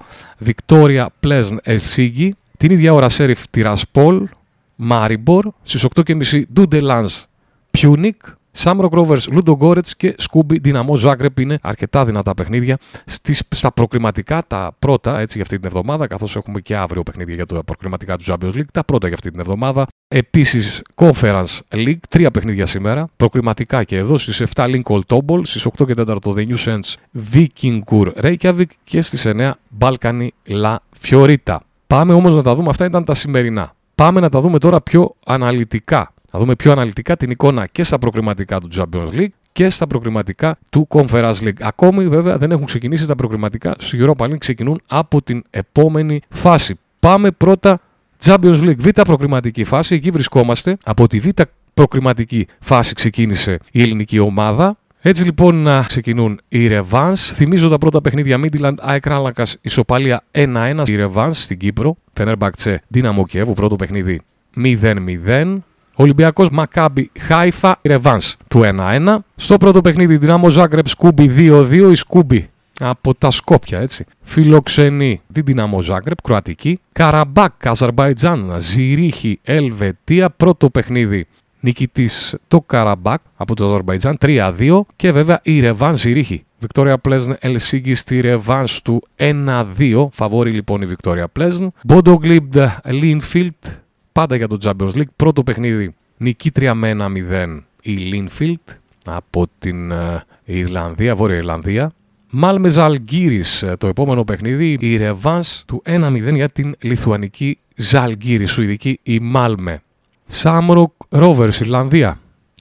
Βικτόρια 0.46 1.06
Πλζεν 1.24 1.58
Ελσίνκι, 1.66 2.30
την 2.58 2.72
ίδια 2.72 2.94
ώρα 2.94 3.10
Σέριφ 3.10 3.48
Τιρασπόλ, 3.50 4.28
Μάριμπορ, 4.76 5.52
στις 5.62 5.86
8.30 5.96 6.44
Ντουντελάνζ 6.54 7.26
Πιούνικ, 7.72 8.22
Shamrock 8.52 8.90
Rovers, 8.92 9.32
Λουντογκόρετς 9.32 9.88
και 9.98 10.16
Σκούπι 10.18 10.60
Ντιναμό 10.60 10.96
Ζάγκρεπ 10.96 11.40
είναι 11.40 11.58
αρκετά 11.62 12.06
δυνατά 12.06 12.34
παιχνίδια 12.34 12.78
στις, 13.06 13.44
στα 13.50 13.72
προκριματικά, 13.72 14.44
τα 14.48 14.76
πρώτα 14.80 15.20
έτσι 15.20 15.34
για 15.34 15.42
αυτή 15.42 15.58
την 15.58 15.66
εβδομάδα, 15.66 16.08
καθώς 16.08 16.36
έχουμε 16.36 16.62
και 16.62 16.76
αύριο 16.76 17.04
παιχνίδια 17.04 17.36
για 17.36 17.46
τα 17.46 17.64
προκριματικά 17.64 18.18
του 18.18 18.24
Champions 18.28 18.54
League, 18.54 18.72
τα 18.74 18.84
πρώτα 18.84 19.08
για 19.08 19.16
αυτή 19.16 19.32
την 19.32 19.40
εβδομάδα. 19.40 19.88
Επίσης, 20.14 20.82
Conference 20.96 21.60
League, 21.70 22.00
τρία 22.10 22.32
παιχνίδια 22.32 22.66
σήμερα, 22.66 23.08
προκριματικά 23.18 23.84
και 23.84 23.98
εδώ 23.98 24.18
στις 24.18 24.42
7 24.56 24.66
Lincoln 24.66 25.00
Tobol, 25.08 25.40
στις 25.44 25.66
8 25.66 25.86
και 25.86 25.94
4 25.98 26.22
το 26.22 26.36
The 26.38 26.48
New 26.48 26.58
Sense 26.66 26.94
Vikingur 27.34 28.14
Reykjavik 28.24 28.66
και 28.84 29.02
στις 29.02 29.26
9 29.26 29.52
Balkany 29.80 30.28
La 30.48 30.76
Fiorita. 31.08 31.58
Πάμε 31.88 32.14
όμως 32.14 32.36
να 32.36 32.44
τα 32.44 32.56
δούμε, 32.56 32.70
αυτά 32.70 32.86
ήταν 32.86 33.04
τα 33.04 33.14
σημερινά. 33.14 33.76
Πάμε 33.96 34.20
να 34.20 34.30
τα 34.30 34.40
δούμε 34.40 34.60
τώρα 34.60 34.82
πιο 34.82 35.16
αναλυτικά 35.26 36.14
να 36.32 36.40
δούμε 36.40 36.56
πιο 36.56 36.72
αναλυτικά 36.72 37.18
την 37.18 37.32
εικόνα 37.32 37.68
και 37.68 37.84
στα 37.84 37.98
προκριματικά 37.98 38.60
του 38.60 38.68
Champions 38.76 39.14
League 39.14 39.34
και 39.52 39.70
στα 39.70 39.88
προκριματικά 39.88 40.58
του 40.70 40.88
Conference 40.90 41.36
League. 41.42 41.62
Ακόμη 41.62 42.08
βέβαια 42.08 42.38
δεν 42.38 42.52
έχουν 42.52 42.66
ξεκινήσει 42.66 43.08
τα 43.08 43.16
προκριματικά 43.16 43.76
στο 43.78 43.98
Europa 43.98 44.26
League, 44.26 44.38
ξεκινούν 44.38 44.82
από 44.88 45.22
την 45.22 45.44
επόμενη 45.50 46.22
φάση. 46.30 46.80
Πάμε 47.00 47.32
πρώτα 47.32 47.80
Champions 48.26 48.62
League, 48.62 48.78
β' 48.78 49.02
προκριματική 49.02 49.64
φάση, 49.64 49.96
εκεί 49.96 50.12
βρισκόμαστε. 50.12 50.78
Από 50.84 51.08
τη 51.08 51.20
β' 51.20 51.42
προκριματική 51.74 52.48
φάση 52.60 52.94
ξεκίνησε 52.94 53.60
η 53.72 53.82
ελληνική 53.82 54.20
ομάδα. 54.20 54.78
Έτσι 55.02 55.24
λοιπόν 55.24 55.56
να 55.56 55.82
ξεκινούν 55.82 56.40
οι 56.48 56.68
Revans. 56.72 57.16
Θυμίζω 57.16 57.70
τα 57.70 57.78
πρώτα 57.78 58.02
παιχνίδια 58.02 58.40
Midland, 58.44 58.74
ΑΕΚ 58.80 59.06
Ράλακας, 59.06 59.58
ισοπαλία 59.62 60.24
1-1. 60.32 60.84
Οι 60.86 60.96
Revans 61.00 61.32
στην 61.32 61.58
Κύπρο, 61.58 61.98
Φενέρμπακτσε, 62.14 62.82
Δύναμο 62.88 63.26
Κιέβου, 63.26 63.54
πρώτο 63.54 63.76
παιχνίδι 63.76 64.22
0-0. 64.56 65.58
Ολυμπιακός 65.96 66.50
Μακάμπι 66.50 67.12
Χάιφα 67.20 67.80
Ρεβάνς 67.82 68.36
του 68.48 68.62
1-1. 68.64 69.18
Στο 69.36 69.58
πρώτο 69.58 69.82
παιχνίδι 69.82 70.18
Δυνάμο 70.18 70.50
Ζάγκρεπ 70.50 70.88
Σκούμπι 70.88 71.32
2-2 71.38 71.90
η 71.92 71.96
Σκούμπι 71.96 72.50
από 72.82 73.16
τα 73.16 73.30
Σκόπια 73.30 73.80
έτσι. 73.80 74.06
Φιλοξενεί 74.22 75.22
την 75.34 75.44
Δυναμό 75.46 75.82
Ζάγκρεπ, 75.82 76.22
Κροατική. 76.22 76.80
Καραμπάκ, 76.92 77.68
Αζερμπαϊτζάν, 77.68 78.56
Ζηρίχη, 78.58 79.40
Ελβετία. 79.44 80.30
Πρώτο 80.30 80.70
παιχνίδι 80.70 81.28
νικητής 81.60 82.36
το 82.48 82.62
Καραμπάκ 82.62 83.22
από 83.36 83.56
το 83.56 83.66
Αζερμπαϊτζάν 83.66 84.18
3-2. 84.22 84.82
Και 84.96 85.12
βέβαια 85.12 85.40
η 85.44 85.60
ρεβάνς 85.60 85.96
Ζυρίχη. 85.96 86.46
Βικτόρια 86.60 86.98
Πλζεν 86.98 87.36
Ελσίνκι 87.40 87.94
στη 87.94 88.20
ρεβάνς 88.20 88.66
του 88.84 89.04
1-2. 89.16 90.08
Φαβορί 90.12 90.52
λοιπόν 90.52 90.82
η 90.82 90.86
Βικτόρια 90.86 91.28
Πλζεν. 91.28 91.74
Μπόντο 91.84 92.19
Γκλιμτ 92.19 92.54
Linfield 92.86 93.66
πάντα 94.12 94.36
για 94.36 94.48
το 94.48 94.58
Champions 94.64 94.94
League. 94.94 95.14
Πρώτο 95.16 95.44
παιχνίδι 95.44 95.96
νικήτρια 96.18 96.74
με 96.74 96.96
1-0 97.00 97.62
η 97.82 97.98
Linfield 98.12 98.76
από 99.06 99.46
την 99.60 99.92
ε, 99.92 100.24
Ιρλανδία, 100.44 101.16
Βόρεια 101.16 101.38
Ιρλανδία. 101.38 101.92
Μάλμε 102.34 102.70
Ζαλγκίρις 102.70 103.44
ε, 103.62 103.76
το 103.76 103.88
επόμενο 103.88 104.24
παιχνίδι, 104.24 104.78
η 104.80 104.96
ρεβάνς 104.96 105.64
του 105.66 105.82
1-0 105.86 106.34
για 106.34 106.50
την 106.50 106.76
Λιθουανική 106.80 107.58
Ζαλγκίρις, 107.76 108.46
Σουηδική 108.46 109.00
η 109.04 109.20
Μάλμε. 109.20 109.82
Shamrock 110.28 110.92
Rovers 111.10 111.60
Ιρλανδία. 111.62 112.20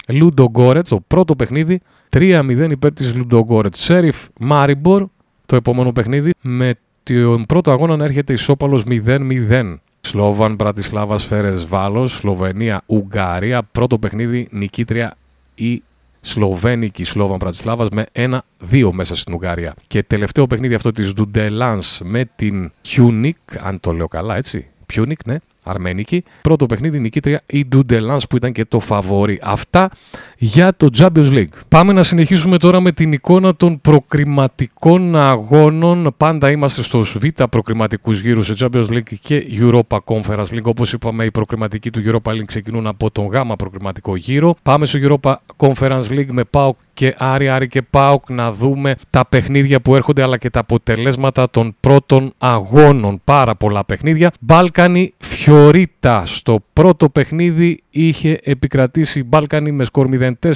Λουντογκόρετς, 0.08 0.88
το 0.88 1.00
πρώτο 1.06 1.36
παιχνίδι 1.36 1.80
3-0 2.10 2.68
υπέρ 2.70 2.92
της 2.92 3.16
Λουντογκόρετς. 3.16 3.74
Σέριφ 3.74 4.26
Μάριμπορ 4.40 5.06
το 5.46 5.56
επόμενο 5.56 5.92
παιχνίδι 5.92 6.30
με 6.40 6.74
τον 7.02 7.44
πρώτο 7.46 7.70
αγώνα 7.70 7.96
να 7.96 8.04
έρχεται 8.04 8.32
ισόπαλος 8.32 8.84
0-0. 8.88 9.76
Σλόβαν, 10.00 10.54
Μπρατισλάβας, 10.54 11.24
Φερεντσβάρος, 11.24 12.16
Σλοβενία, 12.16 12.82
Ουγγαρία. 12.86 13.62
Πρώτο 13.72 13.98
παιχνίδι 13.98 14.48
νικήτρια 14.50 15.16
η 15.54 15.82
Σλοβένικη 16.20 17.04
Σλόβαν 17.04 17.36
Μπρατισλάβα 17.36 17.88
με 17.92 18.06
1-2 18.70 18.90
μέσα 18.92 19.16
στην 19.16 19.34
Ουγγαρία. 19.34 19.74
Και 19.86 20.02
τελευταίο 20.02 20.46
παιχνίδι 20.46 20.74
αυτό 20.74 20.92
της 20.92 21.12
Ντουντελάνζ 21.12 22.00
με 22.04 22.30
την 22.36 22.72
Χιούνικ, 22.82 23.36
αν 23.58 23.80
το 23.80 23.92
λέω 23.92 24.08
καλά 24.08 24.36
έτσι. 24.36 24.66
Πιούνικ, 24.86 25.26
ναι, 25.26 25.36
Αρμενική. 25.62 26.24
Πρώτο 26.42 26.66
παιχνίδι 26.66 26.98
νικήτρια 26.98 27.42
η 27.46 27.66
Ντουντελάνς 27.66 28.26
που 28.26 28.36
ήταν 28.36 28.52
και 28.52 28.64
το 28.64 28.80
φαβόρι. 28.80 29.38
Αυτά 29.42 29.90
για 30.38 30.74
το 30.76 30.88
Champions 30.98 31.32
League. 31.32 31.58
Πάμε 31.68 31.92
να 31.92 32.02
συνεχίσουμε 32.02 32.58
τώρα 32.58 32.80
με 32.80 32.92
την 32.92 33.12
εικόνα 33.12 33.56
των 33.56 33.80
προκριματικών 33.80 35.16
αγώνων. 35.16 36.14
Πάντα 36.16 36.50
είμαστε 36.50 36.82
στους 36.82 37.18
β' 37.20 37.42
προκριματικούς 37.44 38.20
γύρους 38.20 38.46
σε 38.46 38.54
Champions 38.58 38.88
League 38.88 39.14
και 39.20 39.44
Europa 39.60 39.98
Conference 40.04 40.46
League. 40.50 40.62
Όπως 40.62 40.92
είπαμε 40.92 41.24
οι 41.24 41.30
προκριματικοί 41.30 41.90
του 41.90 42.02
Europa 42.04 42.30
League 42.30 42.44
ξεκινούν 42.46 42.86
από 42.86 43.10
τον 43.10 43.26
γ' 43.26 43.54
προκριματικό 43.58 44.16
γύρο. 44.16 44.54
Πάμε 44.62 44.86
στο 44.86 44.98
Europa 45.02 45.34
Conference 45.56 46.08
League 46.10 46.30
με 46.30 46.42
PAOK 46.50 46.70
και 46.94 47.14
Άρη 47.18 47.48
Άρη 47.48 47.68
και 47.68 47.82
ΠΑΟΚ 47.82 48.30
να 48.30 48.52
δούμε 48.52 48.94
τα 49.10 49.26
παιχνίδια 49.26 49.80
που 49.80 49.94
έρχονται 49.96 50.22
αλλά 50.22 50.36
και 50.36 50.50
τα 50.50 50.60
αποτελέσματα 50.60 51.50
των 51.50 51.76
πρώτων 51.80 52.32
αγώνων. 52.38 53.20
Πάρα 53.24 53.54
πολλά 53.54 53.84
παιχνίδια. 53.84 54.32
Μπάλκανη 54.40 55.14
Φιωρίτα 55.42 56.26
στο 56.26 56.64
πρώτο 56.72 57.10
παιχνίδι 57.10 57.78
είχε 57.90 58.38
επικρατήσει 58.42 59.18
η 59.18 59.24
Μπάλκανη 59.26 59.72
με 59.72 59.84
σκορ 59.84 60.08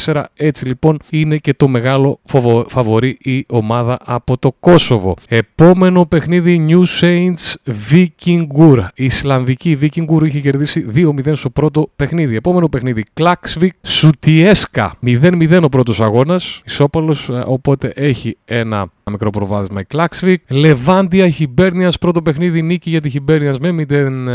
0-4. 0.05 0.23
Έτσι 0.35 0.67
λοιπόν 0.67 0.99
είναι 1.11 1.37
και 1.37 1.55
το 1.55 1.69
μεγάλο 1.69 2.21
φαβορή 2.67 3.17
η 3.21 3.45
ομάδα 3.49 3.99
από 4.05 4.39
το 4.39 4.53
Κόσοβο. 4.61 5.15
Επόμενο 5.29 6.07
παιχνίδι 6.07 6.67
New 6.69 6.85
Saints 7.01 7.73
Vikingur. 7.91 8.87
Η 8.95 9.05
Ισλανδική 9.05 9.79
Vikingur 9.81 10.23
είχε 10.25 10.41
κερδίσει 10.41 10.87
2-0 10.95 11.33
στο 11.33 11.51
πρώτο 11.51 11.91
παιχνίδι. 11.97 12.37
Επόμενο 12.37 12.69
παιχνίδι 12.69 13.05
Klaxvik 13.21 13.69
Σουτιέσκα 13.83 14.95
0-0 15.07 15.61
ο 15.63 15.69
πρώτος 15.69 16.01
αγώνας. 16.01 16.63
Ισόπαλος 16.65 17.29
ε, 17.29 17.45
οπότε 17.47 17.93
έχει 17.95 18.37
ένα 18.45 18.87
μικρό 19.11 19.31
προβάδισμα 19.31 19.81
η 19.81 19.85
Klaxvik. 19.95 20.37
Λεβάντια 20.49 21.29
Χιμπέρνιας 21.29 21.99
πρώτο 21.99 22.23
παιχνίδι 22.23 22.63
νίκη 22.63 22.91
για 22.91 23.01
τη 23.01 23.09
Χιμπέρνιας 23.09 23.59
με, 23.59 23.73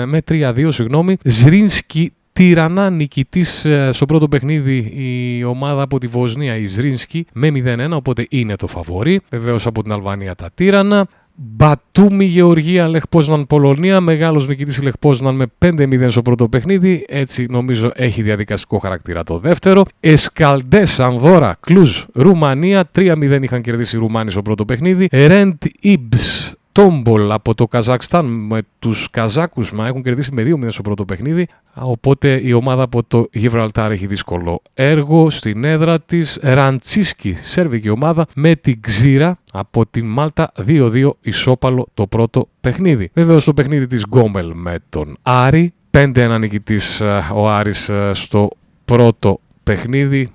με 0.06 0.22
3-2 0.30 0.68
συγγνώμη. 0.70 1.18
Ζρίνσκι 1.24 2.14
Τύρανα, 2.40 2.90
νικητής 2.90 3.66
ε, 3.66 3.90
στο 3.92 4.06
πρώτο 4.06 4.28
παιχνίδι 4.28 4.78
η 4.96 5.44
ομάδα 5.44 5.82
από 5.82 5.98
τη 5.98 6.08
Βοσνία, 6.08 6.56
η 6.56 6.66
Ζρίνσκι, 6.66 7.26
με 7.34 7.52
0-1, 7.56 7.92
οπότε 7.92 8.26
είναι 8.30 8.56
το 8.56 8.68
φαβορή. 8.68 9.22
Βεβαίως 9.32 9.66
από 9.66 9.84
την 9.84 9.92
Αλβανία 9.92 10.36
τα 10.36 10.50
Τύρανα. 10.54 11.08
Μπατούμι 11.36 12.26
Γεωργία, 12.26 12.88
Λεχπόσναν 12.88 13.48
Πολωνία. 13.48 14.00
Μεγάλος 14.02 14.48
νικητής 14.48 14.82
Λεχπόσναν 14.82 15.36
με 15.36 15.46
5-0 15.66 16.06
στο 16.10 16.22
πρώτο 16.22 16.50
παιχνίδι. 16.50 17.06
Έτσι 17.08 17.46
νομίζω 17.50 17.92
έχει 17.96 18.22
διαδικαστικό 18.22 18.78
χαρακτήρα 18.78 19.24
το 19.24 19.38
δεύτερο. 19.38 19.86
Εσκαλντές 20.00 21.00
Ανδώρα, 21.00 21.58
Κλουζ, 21.60 22.04
Ρουμανία. 22.14 22.90
3-0 22.98 23.40
είχαν 23.42 23.62
κερδίσει 23.62 23.96
οι 23.96 24.00
Ρουμάνοι 24.00 24.32
στο 24.32 24.42
πρώτο 24.42 24.66
παιχνίδι. 24.66 25.08
Ρεντ 25.12 25.64
Ιμπς 25.82 26.54
Τόμπολ 26.80 27.32
από 27.32 27.56
το 27.56 27.68
Καζακστάν 27.68 28.26
με 28.26 28.62
τους 28.80 29.10
Καζάκους 29.10 29.72
να 29.72 29.88
έχουν 29.88 30.04
κερδίσει 30.04 30.34
με 30.34 30.44
2-0 30.44 30.66
στο 30.68 30.82
πρώτο 30.82 31.06
παιχνίδι 31.06 31.48
οπότε 31.74 32.42
η 32.44 32.54
ομάδα 32.54 32.84
από 32.84 33.04
το 33.04 33.28
Γιβραλτάρ 33.32 33.92
έχει 33.92 34.08
δύσκολο 34.08 34.62
έργο 34.74 35.30
στην 35.30 35.64
έδρα 35.64 36.00
της. 36.00 36.40
Ράντνιτσκι, 36.42 37.34
σέρβικη 37.34 37.90
ομάδα 37.90 38.26
με 38.36 38.56
την 38.56 38.82
Γκζίρα 38.82 39.38
από 39.52 39.86
την 39.86 40.06
Μάλτα 40.06 40.52
2-2 40.68 41.10
ισόπαλο 41.22 41.88
το 41.94 42.08
πρώτο 42.08 42.48
παιχνίδι. 42.62 43.10
Βέβαια 43.14 43.40
στο 43.40 43.54
παιχνίδι 43.54 43.88
της 43.88 44.04
Γκόμελ 44.04 44.52
με 44.56 44.80
τον 44.90 45.18
Άρη 45.22 45.74
5-1 45.92 46.38
νικητής 46.40 47.02
ε, 47.02 47.24
ο 47.34 47.50
Άρης 47.50 47.90
ε, 47.90 48.12
στο 48.14 48.50
πρώτο 48.86 49.40
παιχνίδι. 49.64 50.30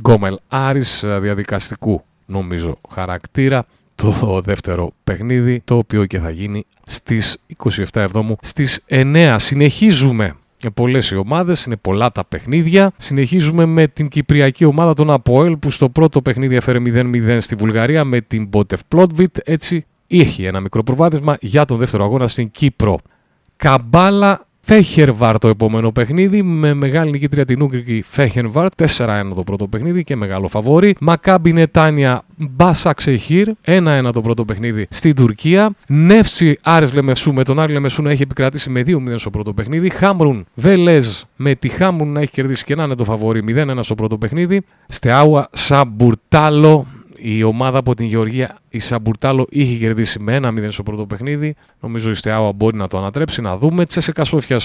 Γκόμελ 0.00 0.38
Άρης 0.48 1.02
ε, 1.02 1.18
διαδικαστικού 1.18 2.02
νομίζω 2.26 2.78
χαρακτήρα 2.88 3.66
το 4.02 4.40
δεύτερο 4.44 4.92
παιχνίδι, 5.04 5.60
το 5.64 5.76
οποίο 5.76 6.04
και 6.06 6.18
θα 6.18 6.30
γίνει 6.30 6.66
στις 6.84 7.38
27 7.64 7.82
Εβδόμου 7.92 8.36
στις 8.40 8.84
9. 8.88 9.34
Συνεχίζουμε 9.38 10.36
με 10.64 10.70
πολλές 10.70 11.10
οι 11.10 11.16
ομάδες, 11.16 11.64
είναι 11.64 11.76
πολλά 11.76 12.12
τα 12.12 12.24
παιχνίδια. 12.24 12.92
Συνεχίζουμε 12.96 13.64
με 13.64 13.86
την 13.86 14.08
κυπριακή 14.08 14.64
ομάδα 14.64 14.92
των 14.92 15.10
Αποέλ 15.10 15.56
που 15.56 15.70
στο 15.70 15.88
πρώτο 15.88 16.22
παιχνίδι 16.22 16.56
έφερε 16.56 16.78
0-0 16.86 17.36
στη 17.40 17.54
Βουλγαρία 17.54 18.04
με 18.04 18.20
την 18.20 18.46
Μπότεφ 18.46 18.80
Πλότβιτ. 18.88 19.36
Έτσι 19.44 19.86
είχε 20.06 20.46
ένα 20.46 20.60
μικρό 20.60 20.82
προβάδισμα 20.82 21.36
για 21.40 21.64
τον 21.64 21.78
δεύτερο 21.78 22.04
αγώνα 22.04 22.28
στην 22.28 22.50
Κύπρο. 22.50 22.98
Καμπάλα 23.56 24.47
Φέχερβαρ 24.70 25.38
το 25.38 25.48
επόμενο 25.48 25.92
παιχνίδι 25.92 26.42
με 26.42 26.74
μεγάλη 26.74 27.10
νικήτρια 27.10 27.44
την 27.44 27.62
Ούγκρικη 27.62 28.04
Φέχερβαρ 28.08 28.68
4-1 28.96 29.22
το 29.34 29.42
πρώτο 29.42 29.68
παιχνίδι 29.68 30.04
και 30.04 30.16
μεγάλο 30.16 30.48
φαβόρι. 30.48 30.94
Μακάμπι 31.00 31.52
Νετάνια 31.52 32.22
Μπάσα 32.36 32.92
Ξεχύρ 32.92 33.48
1-1 33.66 34.10
το 34.12 34.20
πρώτο 34.20 34.44
παιχνίδι 34.44 34.86
στην 34.90 35.14
Τουρκία. 35.14 35.70
Νεύση 35.88 36.58
Άρες 36.62 36.94
Λεμεσού 36.94 37.32
με 37.32 37.44
τον 37.44 37.60
Άρη 37.60 37.72
Λεμεσού 37.72 38.02
να 38.02 38.10
έχει 38.10 38.22
επικρατήσει 38.22 38.70
με 38.70 38.82
2-0 38.86 38.94
στο 39.14 39.30
πρώτο 39.30 39.52
παιχνίδι. 39.52 39.88
Χάμρουν 39.88 40.46
Βελέζ 40.54 41.22
με 41.36 41.54
τη 41.54 41.68
Χάμρουν 41.68 42.12
να 42.12 42.20
έχει 42.20 42.30
κερδίσει 42.30 42.64
και 42.64 42.74
να 42.74 42.84
είναι 42.84 42.94
το 42.94 43.04
φαβόρι 43.04 43.44
0-1 43.48 43.78
στο 43.80 43.94
πρώτο 43.94 44.18
παιχνίδι. 44.18 44.62
Στεάουα 44.86 45.48
Σαμπουρτάλο 45.52 46.86
η 47.20 47.42
ομάδα 47.42 47.78
από 47.78 47.94
την 47.94 48.06
Γεωργία, 48.06 48.58
η 48.68 48.78
Σαμπουρτάλο, 48.78 49.46
είχε 49.50 49.76
κερδίσει 49.76 50.18
με 50.20 50.40
1-0 50.42 50.66
στο 50.68 50.82
πρώτο 50.82 51.06
παιχνίδι. 51.06 51.54
Νομίζω 51.80 52.10
η 52.10 52.14
Στεάουα 52.14 52.52
μπορεί 52.52 52.76
να 52.76 52.88
το 52.88 52.98
ανατρέψει. 52.98 53.40
Να 53.40 53.56
δούμε. 53.56 53.86
Τσέσε 53.86 54.12
Κασόφια 54.12 54.60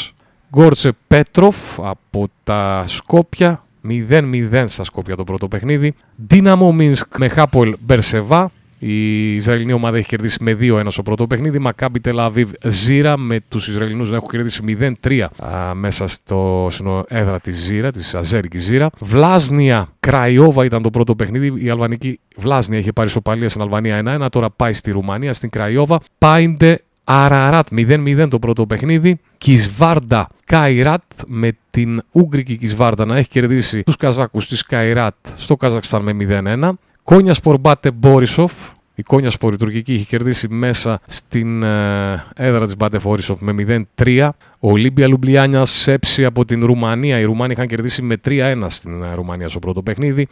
Γκόρτσε 0.50 0.92
Πέτροφ 1.08 1.80
από 1.80 2.28
τα 2.44 2.84
Σκόπια. 2.86 3.64
0-0 3.90 4.64
στα 4.68 4.84
Σκόπια 4.84 5.16
το 5.16 5.24
πρώτο 5.24 5.48
παιχνίδι. 5.48 5.94
Δύναμο 6.16 6.72
Μίνσκ 6.74 7.18
με 7.18 7.28
Χάπολ 7.28 7.76
Μπερσεβά. 7.80 8.52
Η 8.86 9.36
Ισραηλινή 9.36 9.74
ομάδα 9.74 9.98
έχει 9.98 10.08
κερδίσει 10.08 10.44
με 10.44 10.58
2-1 10.60 10.86
στο 10.88 11.04
πρώτο 11.04 11.28
παιχνίδι. 11.28 11.60
Μακάμπι 11.60 12.00
Τελαβίβ 12.00 12.52
Ζήρα 12.64 13.18
με 13.18 13.40
τους 13.48 13.68
Ισραηλινούς 13.68 14.10
να 14.10 14.16
έχουν 14.16 14.30
κερδίσει 14.30 14.62
0-3 15.04 15.28
μέσα 15.74 16.08
στο 16.08 17.06
έδρα 17.08 17.40
της 17.40 17.58
Ζίρα, 17.58 17.92
της 17.92 18.16
Αζέρικης 18.16 18.64
Ζίρα. 18.64 18.90
Βλάζνια 19.00 19.88
Κραϊόβα 20.00 20.66
ήταν 20.66 20.82
το 20.82 20.90
πρώτο 20.90 21.16
παιχνίδι. 21.16 21.54
Η 21.66 21.70
Αλβανική 21.70 22.20
Βλάζνια 22.36 22.80
είχε 22.80 22.92
πάρει 22.92 23.10
ισοπαλία 23.10 23.50
στην 23.50 23.62
Αλβανία 23.62 24.26
1-1. 24.26 24.28
Τώρα 24.32 24.50
πάει 24.50 24.74
στη 24.74 24.92
Ρουμανία, 24.92 25.34
στην 25.34 25.50
Κραϊόβα. 25.50 26.00
Πάιντε 26.18 26.80
Αραράτ 27.04 27.68
0-0 27.72 28.28
το 28.30 28.40
πρώτο 28.40 28.66
παιχνίδι. 28.66 29.20
Κισβάρντα 29.38 30.28
Καϊράτ 30.46 31.04
με 31.28 31.58
την 31.70 32.02
Ουγγρική 32.12 32.58
Κισβάρντα 32.58 33.06
να 33.06 33.18
έχει 33.18 33.30
κερδίσει 33.30 33.84
τους 33.84 33.96
Καζάκους 33.96 34.48
της 34.48 34.64
Καϊράτ 34.64 35.16
στο 35.38 35.56
Καζακστάν 35.56 36.02
με 36.02 36.14
0-1. 36.14 36.70
Κόνιασπορ 37.04 37.38
Μπάτε 37.38 37.92
Μπορίσοφ. 37.92 38.54
Η 38.96 39.04
Κόνιασπορ, 39.04 39.54
η 39.54 39.58
τουρκική, 39.58 39.94
είχε 39.94 40.04
κερδίσει 40.04 40.48
μέσα 40.48 41.02
στην 41.08 41.64
ε, 41.64 42.24
έδρα 42.36 42.66
της 42.66 42.78
Μπάτε 42.78 43.00
Μπορίσοφ 43.04 43.42
με 43.42 43.86
0-3. 43.96 44.30
Ολίμπια 44.60 45.08
Λιουμπλιάνας 45.08 45.70
Σέψι 45.70 46.26
από 46.26 46.46
την 46.46 46.66
Ρουμανία. 46.66 47.20
Οι 47.20 47.24
Ρουμάνοι 47.24 47.52
είχαν 47.52 47.68
κερδίσει 47.68 48.02
με 48.02 48.16
3-1 48.26 48.66
στην 48.68 49.04
ε, 49.04 49.14
Ρουμανία 49.14 49.50
στο 49.50 49.60
πρώτο 49.60 49.84
παιχνίδι. 49.84 50.28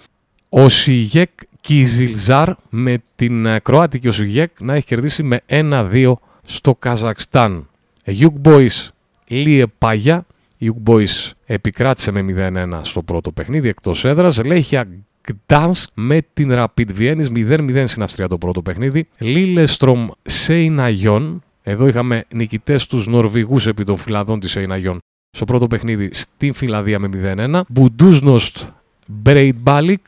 Όσιγεκ 0.50 1.30
Κιζιλζάρ 1.62 2.50
με 2.70 3.04
την 3.16 3.46
ε, 3.46 3.60
Κροάτικη 3.60 4.08
Όσιγεκ 4.08 4.62
να 4.62 4.74
έχει 4.74 4.86
κερδίσει 4.86 5.24
με 5.24 5.42
1-2 5.48 6.14
στο 6.44 6.76
Καζακστάν. 6.76 7.68
Young 8.06 8.36
Boys 8.44 8.88
Λιεπάγια. 9.28 10.26
Η 10.58 10.66
Young 10.66 10.78
Boys 10.86 11.32
επικράτησε 11.46 12.12
με 12.12 12.52
0-1 12.74 12.80
στο 12.82 13.02
πρώτο 13.02 13.32
παιχνίδι 13.32 13.68
εκτός 13.68 14.06
έδρας. 14.06 14.44
Λέχια 14.44 14.88
Gdansk 15.28 15.84
με 15.94 16.22
την 16.34 16.50
Rapid 16.54 16.88
Vienna 16.98 17.26
0-0 17.36 17.84
στην 17.86 18.04
Αυστρία 18.04 18.28
το 18.28 18.38
πρώτο 18.38 18.62
παιχνίδι. 18.62 19.08
Lillestrøm 19.20 20.08
Σεϊναγιόεν. 20.22 21.44
Εδώ 21.64 21.88
είχαμε 21.88 22.26
νικητές 22.34 22.88
τους 22.88 23.08
Νορβηγούς 23.08 23.68
επί 23.68 23.84
των 23.84 23.96
Φινλανδών 23.96 24.40
της 24.40 24.52
Σεϊναγιόεν 24.52 25.00
στο 25.32 25.46
πρώτο 25.46 25.68
παιχνίδι 25.68 26.10
στην 26.14 26.54
Φιλανδία 26.54 27.00
με 27.00 27.10
0-1. 27.14 27.62
Μπουντούτσνοστ 27.70 28.58
Μπρέινταμπλικ 29.08 30.06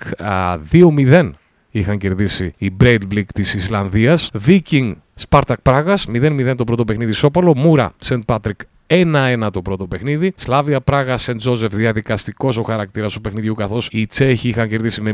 2-0 0.71 1.31
είχαν 1.71 1.97
κερδίσει 1.97 2.53
οι 2.57 2.69
Μπρέινταμπλικ 2.71 3.31
της 3.31 3.53
Ισλανδίας. 3.53 4.29
Viking 4.45 4.93
Σπάρτακ 5.15 5.61
Τρνάβας 5.61 6.07
0-0 6.13 6.53
το 6.57 6.63
πρώτο 6.63 6.85
παιχνίδι 6.85 7.11
ισόπαλο. 7.11 7.55
Μούρα 7.55 7.93
Σεντ 7.97 8.21
Πάτρικ 8.25 8.59
1-1 8.93 9.49
το 9.51 9.61
πρώτο 9.61 9.87
παιχνίδι. 9.87 10.33
Σλάβια 10.35 10.81
Πράγα 10.81 11.17
Σεντ 11.17 11.37
Τζόζεφ 11.37 11.73
διαδικαστικός 11.73 12.57
ο 12.57 12.61
χαρακτήρας 12.61 13.13
του 13.13 13.21
παιχνιδιού 13.21 13.53
καθώς 13.53 13.89
οι 13.91 14.05
Τσέχοι 14.05 14.49
είχαν 14.49 14.69
κερδίσει 14.69 15.01
με 15.01 15.11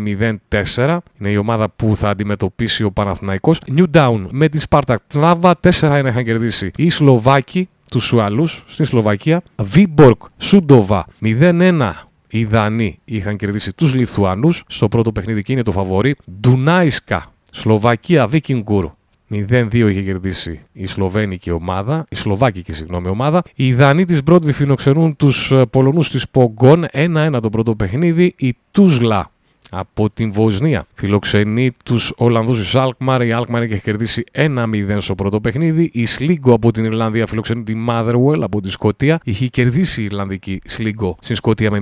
0-4. 0.75 0.97
Είναι 1.19 1.29
η 1.29 1.37
ομάδα 1.37 1.69
που 1.69 1.95
θα 1.95 2.09
αντιμετωπίσει 2.09 2.83
ο 2.83 2.91
Παναθηναϊκός. 2.91 3.61
Newtown 3.75 4.25
με 4.29 4.49
τη 4.49 4.59
Σπάρτακ 4.59 4.99
Τρνάβα 5.07 5.59
4-1 5.79 6.05
είχαν 6.07 6.23
κερδίσει 6.23 6.71
οι 6.75 6.89
Σλοβάκοι 6.89 7.69
τους 7.91 8.03
Σουαλού 8.03 8.47
στην 8.47 8.85
Σλοβακία. 8.85 9.41
Βίμποργκ 9.55 10.21
Σούντουβα 10.37 11.05
0-1 11.21 11.91
οι 12.29 12.45
Δανείοι 12.45 12.99
είχαν 13.05 13.35
κερδίσει 13.35 13.73
τους 13.73 13.93
Λιθουανούς 13.93 14.63
στο 14.67 14.87
πρώτο 14.87 15.11
παιχνίδι 15.11 15.41
και 15.41 15.51
είναι 15.51 15.63
το 15.63 15.71
φαβορή. 15.71 16.15
Ντουνάισκα 16.39 17.33
Σλοβακία 17.51 18.27
Βίκινγκουρ 18.27 18.91
0-2 19.31 19.73
είχε 19.73 20.01
κερδίσει 20.01 20.59
η 20.71 20.85
Σλοβένικη 20.85 21.51
ομάδα, 21.51 22.05
η 22.09 22.15
Σλοβάκικη 22.15 22.73
συγγνώμη 22.73 23.07
ομάδα. 23.07 23.43
Οι 23.55 23.73
Δανείοι 23.73 24.05
της 24.05 24.23
Μπρόντβι 24.23 24.51
φιλοξενούν 24.51 25.15
τους 25.15 25.53
Πολωνούς 25.69 26.09
της 26.09 26.29
Πογκόν 26.29 26.85
1-1 26.93 27.39
το 27.41 27.49
πρώτο 27.49 27.75
παιχνίδι. 27.75 28.33
Η 28.37 28.55
Τούσλα 28.71 29.31
από 29.69 30.09
την 30.09 30.31
Βοσνία. 30.31 30.85
Φιλοξενεί 30.93 31.71
τους 31.83 32.13
Ολλανδούς 32.17 32.73
η 32.73 32.77
Αλκμαρ. 32.77 33.21
Η 33.21 33.31
Αλκμαρ 33.31 33.61
έχει 33.61 33.81
κερδίσει 33.81 34.23
1-0 34.33 34.97
στο 34.97 35.15
πρώτο 35.15 35.41
παιχνίδι. 35.41 35.89
Η 35.93 36.05
Σλίγκο 36.05 36.53
από 36.53 36.71
την 36.71 36.83
Ιρλανδία 36.83 37.27
φιλοξενεί 37.27 37.63
τη 37.63 37.73
Motherwell 37.89 38.39
από 38.41 38.61
τη 38.61 38.69
Σκωτία. 38.69 39.19
Είχε 39.23 39.47
κερδίσει 39.47 40.01
η 40.01 40.03
Ιρλανδική 40.03 40.61
Σλίγκο 40.65 41.17
στην 41.21 41.35
Σκωτία 41.35 41.71
με 41.71 41.81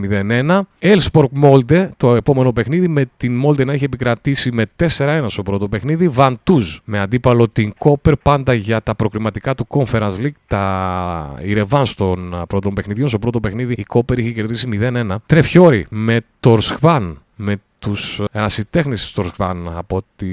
0-1. 0.50 0.60
Έλφσμποργκ 0.80 1.32
Μόλντε 1.34 1.90
το 1.98 2.16
επόμενο 2.16 2.54
παιχνίδι 2.54 2.88
με 2.88 3.06
την 3.18 3.36
Μόλντε 3.36 3.66
να 3.66 3.74
έχει 3.74 3.84
επικρατήσει 3.84 4.52
με 4.52 4.66
4-1 4.98 5.26
στο 5.28 5.44
πρώτο 5.44 5.68
παιχνίδι. 5.68 6.08
Βαντούζ 6.08 6.78
με 6.84 7.00
αντίπαλο 7.00 7.50
την 7.50 7.72
Κόπερ 7.78 8.16
πάντα 8.16 8.54
για 8.54 8.82
τα 8.82 8.96
προκριματικά 8.96 9.56
του 9.56 9.68
Conference 9.68 10.16
League. 10.20 10.38
Τα... 10.48 11.40
Η 11.44 11.54
ρεβάνς 11.54 11.86
των 11.96 12.44
πρώτων 12.48 12.74
παιχνιδιών. 12.74 13.08
Στο 13.08 13.20
πρώτο 13.20 13.40
παιχνίδι 13.40 13.74
η 13.78 13.84
Κόπερ 13.84 14.18
είχε 14.20 14.32
κερδίσει 14.32 14.70
0-1. 14.72 15.16
Τρε 15.26 15.46
Φιόρι 15.46 15.86
με 15.90 16.22
Τόρσχαβν 16.40 17.22
με 17.36 17.58
τους 17.80 18.22
ερασιτέχνες 18.32 19.02
της 19.02 19.12
Τόρσχαβν 19.12 19.72
από, 19.76 20.02
τη, 20.16 20.28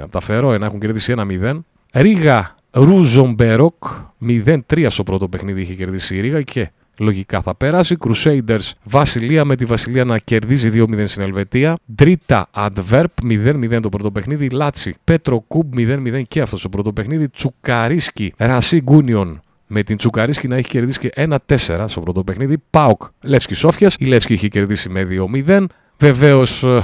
από 0.00 0.10
τα 0.10 0.20
Φερόε 0.20 0.58
να 0.58 0.66
έχουν 0.66 0.80
κερδίσει 0.80 1.14
1-0. 1.16 1.60
Ρίγα 1.92 2.54
Ρουζόμπεροκ 2.70 3.84
0-3 4.26 4.86
στο 4.88 5.02
πρώτο 5.02 5.28
παιχνίδι 5.28 5.60
είχε 5.60 5.74
κερδίσει 5.74 6.16
η 6.16 6.20
Ρίγα 6.20 6.42
και 6.42 6.70
λογικά 6.98 7.40
θα 7.42 7.54
περάσει. 7.54 7.96
Crusaders 8.00 8.70
Βασιλεία 8.84 9.44
με 9.44 9.56
τη 9.56 9.64
Βασιλεία 9.64 10.04
να 10.04 10.18
κερδίζει 10.18 10.70
2-0 10.74 11.02
στην 11.06 11.22
Ελβετία. 11.22 11.76
Ντρίτα 11.94 12.48
Antwerp 12.54 13.04
0-0 13.22 13.78
το 13.82 13.88
πρώτο 13.88 14.10
παιχνίδι. 14.10 14.48
Λάτσι 14.48 14.94
Πετροκούμπ 15.04 15.72
0-0 15.76 16.22
και 16.28 16.40
αυτό 16.40 16.56
στο 16.56 16.68
πρώτο 16.68 16.92
παιχνίδι. 16.92 17.28
Τσουκαρίτσκι 17.28 18.32
Ρασίνγκ 18.36 18.80
Γιούνιον 18.80 19.40
με 19.66 19.82
την 19.82 19.96
Τσουκαρίτσκι 19.96 20.48
να 20.48 20.56
έχει 20.56 20.68
κερδίσει 20.68 20.98
και 20.98 21.12
1-4 21.16 21.84
στο 21.86 22.00
πρώτο 22.00 22.24
παιχνίδι. 22.24 22.62
ΠΑΟΚ 22.70 23.02
Λέφσκι 23.20 23.54
Σόφιας. 23.54 23.94
Η 23.98 24.04
Λέφσκι 24.04 24.32
είχε 24.32 24.48
κερδίσει 24.48 24.88
με 24.88 25.06
2-0. 25.46 25.64
Βεβαίως 26.02 26.62
ε, 26.62 26.82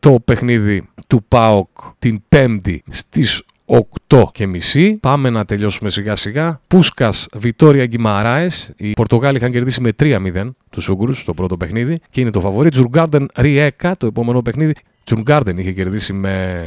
το 0.00 0.18
παιχνίδι 0.24 0.88
του 1.06 1.24
ΠΑΟΚ 1.28 1.68
την 1.98 2.22
Πέμπτη 2.28 2.82
στις 2.88 3.42
8 4.08 4.22
και 4.32 4.46
μισή. 4.46 4.92
Πάμε 4.94 5.30
να 5.30 5.44
τελειώσουμε 5.44 5.90
σιγά 5.90 6.14
σιγά. 6.14 6.60
Πούσκας 6.68 7.26
Βιτόρια 7.34 7.86
Γκιμαράες. 7.86 8.70
Οι 8.76 8.92
Πορτογάλοι 8.92 9.36
είχαν 9.36 9.50
κερδίσει 9.50 9.80
με 9.80 9.90
3-0 9.98 10.50
τους 10.70 10.88
Ούγγρους 10.88 11.14
στο 11.14 11.34
πρώτο 11.34 11.56
παιχνίδι 11.56 12.00
και 12.10 12.20
είναι 12.20 12.30
το 12.30 12.40
φαβορί. 12.40 12.70
Τζουργκάρντεν 12.70 13.30
Ριέκα 13.34 13.96
το 13.96 14.06
επόμενο 14.06 14.42
παιχνίδι. 14.42 14.74
Τζουργκάρντεν 15.04 15.58
είχε 15.58 15.72
κερδίσει 15.72 16.12
με 16.12 16.66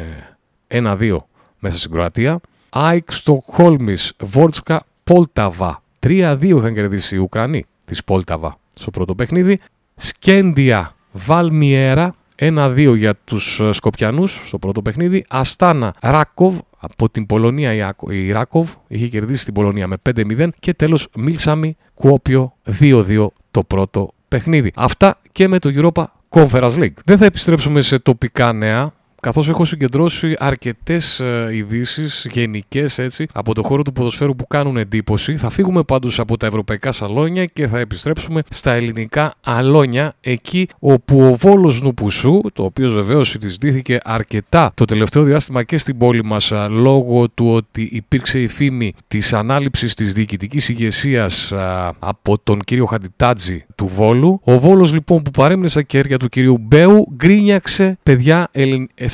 1-2 0.68 1.18
μέσα 1.60 1.78
στην 1.78 1.92
Κροατία. 1.92 2.40
ΑΪΚ 2.70 3.12
Στοκχόλμης 3.12 4.14
Βόρσκλα 4.20 4.86
Πολτάβα. 5.04 5.84
3-2 6.00 6.38
είχαν 6.42 6.74
κερδίσει 6.74 7.16
οι 7.16 7.20
Ουκρανοί 7.20 7.66
της 7.86 8.04
Πολτάβα 8.04 8.60
στο 8.74 8.92
πρώτο 8.92 9.16
παιχνίδι. 9.16 9.60
Σκεντίγια 9.96 10.95
Βαλμιέρα 11.16 12.16
1-2 12.40 12.94
για 12.98 13.16
τους 13.24 13.60
ε, 13.60 13.72
Σκοπιανούς 13.72 14.42
στο 14.48 14.58
πρώτο 14.58 14.82
παιχνίδι. 14.82 15.26
Αστάνα 15.30 15.96
Ράκοφ 16.02 16.60
από 16.80 17.10
την 17.10 17.26
Πολωνία 17.26 17.96
η 18.10 18.32
Ράκοφ 18.32 18.72
είχε 18.88 19.08
κερδίσει 19.08 19.46
την 19.46 19.54
Πολωνία 19.54 19.88
με 19.88 19.96
5-0 20.10 20.48
και 20.60 20.74
τέλος 20.74 21.08
Μίλσαμι 21.16 21.78
Κουόπιο 21.94 22.54
2-2 22.80 23.28
το 23.52 23.64
πρώτο 23.64 24.14
παιχνίδι. 24.28 24.72
Αυτά 24.76 25.18
και 25.32 25.48
με 25.48 25.60
το 25.60 25.72
Europa 25.76 26.04
Conference 26.30 26.74
League. 26.74 26.98
Δεν 27.06 27.18
θα 27.18 27.26
επιστρέψουμε 27.26 27.82
σε 27.82 28.00
τοπικά 28.00 28.54
νέα 28.54 28.94
καθώς 29.26 29.50
έχω 29.50 29.66
συγκεντρώσει 29.66 30.36
αρκετές 30.40 31.20
ε, 31.20 31.50
ειδήσεις 31.54 32.28
γενικές 32.32 33.00
έτσι 33.00 33.26
από 33.34 33.54
το 33.54 33.64
χώρο 33.64 33.82
του 33.82 33.92
ποδοσφαίρου 33.94 34.36
που 34.36 34.48
κάνουν 34.48 34.78
εντύπωση. 34.78 35.38
Θα 35.38 35.50
φύγουμε 35.50 35.84
πάντως 35.84 36.20
από 36.20 36.38
τα 36.38 36.48
ευρωπαϊκά 36.48 36.92
σαλόνια 36.92 37.46
και 37.46 37.68
θα 37.68 37.80
επιστρέψουμε 37.80 38.42
στα 38.50 38.72
ελληνικά 38.72 39.34
αλόνια 39.44 40.14
εκεί 40.22 40.68
όπου 40.80 41.22
ο 41.22 41.34
Βόλος 41.34 41.82
Νουπουσού, 41.82 42.42
το 42.54 42.64
οποίος 42.64 42.94
βεβαίως 42.94 43.30
συζητήθηκε 43.30 44.00
αρκετά 44.04 44.72
το 44.74 44.86
τελευταίο 44.86 45.24
διάστημα 45.24 45.64
και 45.64 45.78
στην 45.78 45.98
πόλη 45.98 46.24
μας 46.24 46.52
ε, 46.52 46.68
λόγω 46.70 47.30
του 47.30 47.52
ότι 47.52 47.90
υπήρξε 47.92 48.40
η 48.40 48.48
φήμη 48.48 48.94
της 49.08 49.34
ανάληψης 49.34 49.94
της 49.94 50.14
διοικητικής 50.14 50.70
ηγεσίας 50.70 51.52
ε, 51.52 51.92
από 52.00 52.38
τον 52.44 52.60
κύριο 52.60 52.86
Χαντιτάτζη 52.86 53.66
του 53.76 53.86
Βόλου. 53.86 54.40
Ο 54.44 54.60
Βόλος 54.60 54.94
λοιπόν 54.94 55.22
που 55.22 55.32
παρέμεινε 55.32 55.68
στα 55.68 55.82
κέρια 55.82 56.18
του 56.18 56.30
κυρίου 56.30 56.58
Μπέου 56.58 57.08
γκρίνιαξε 57.16 57.98
παιδιά 58.04 58.50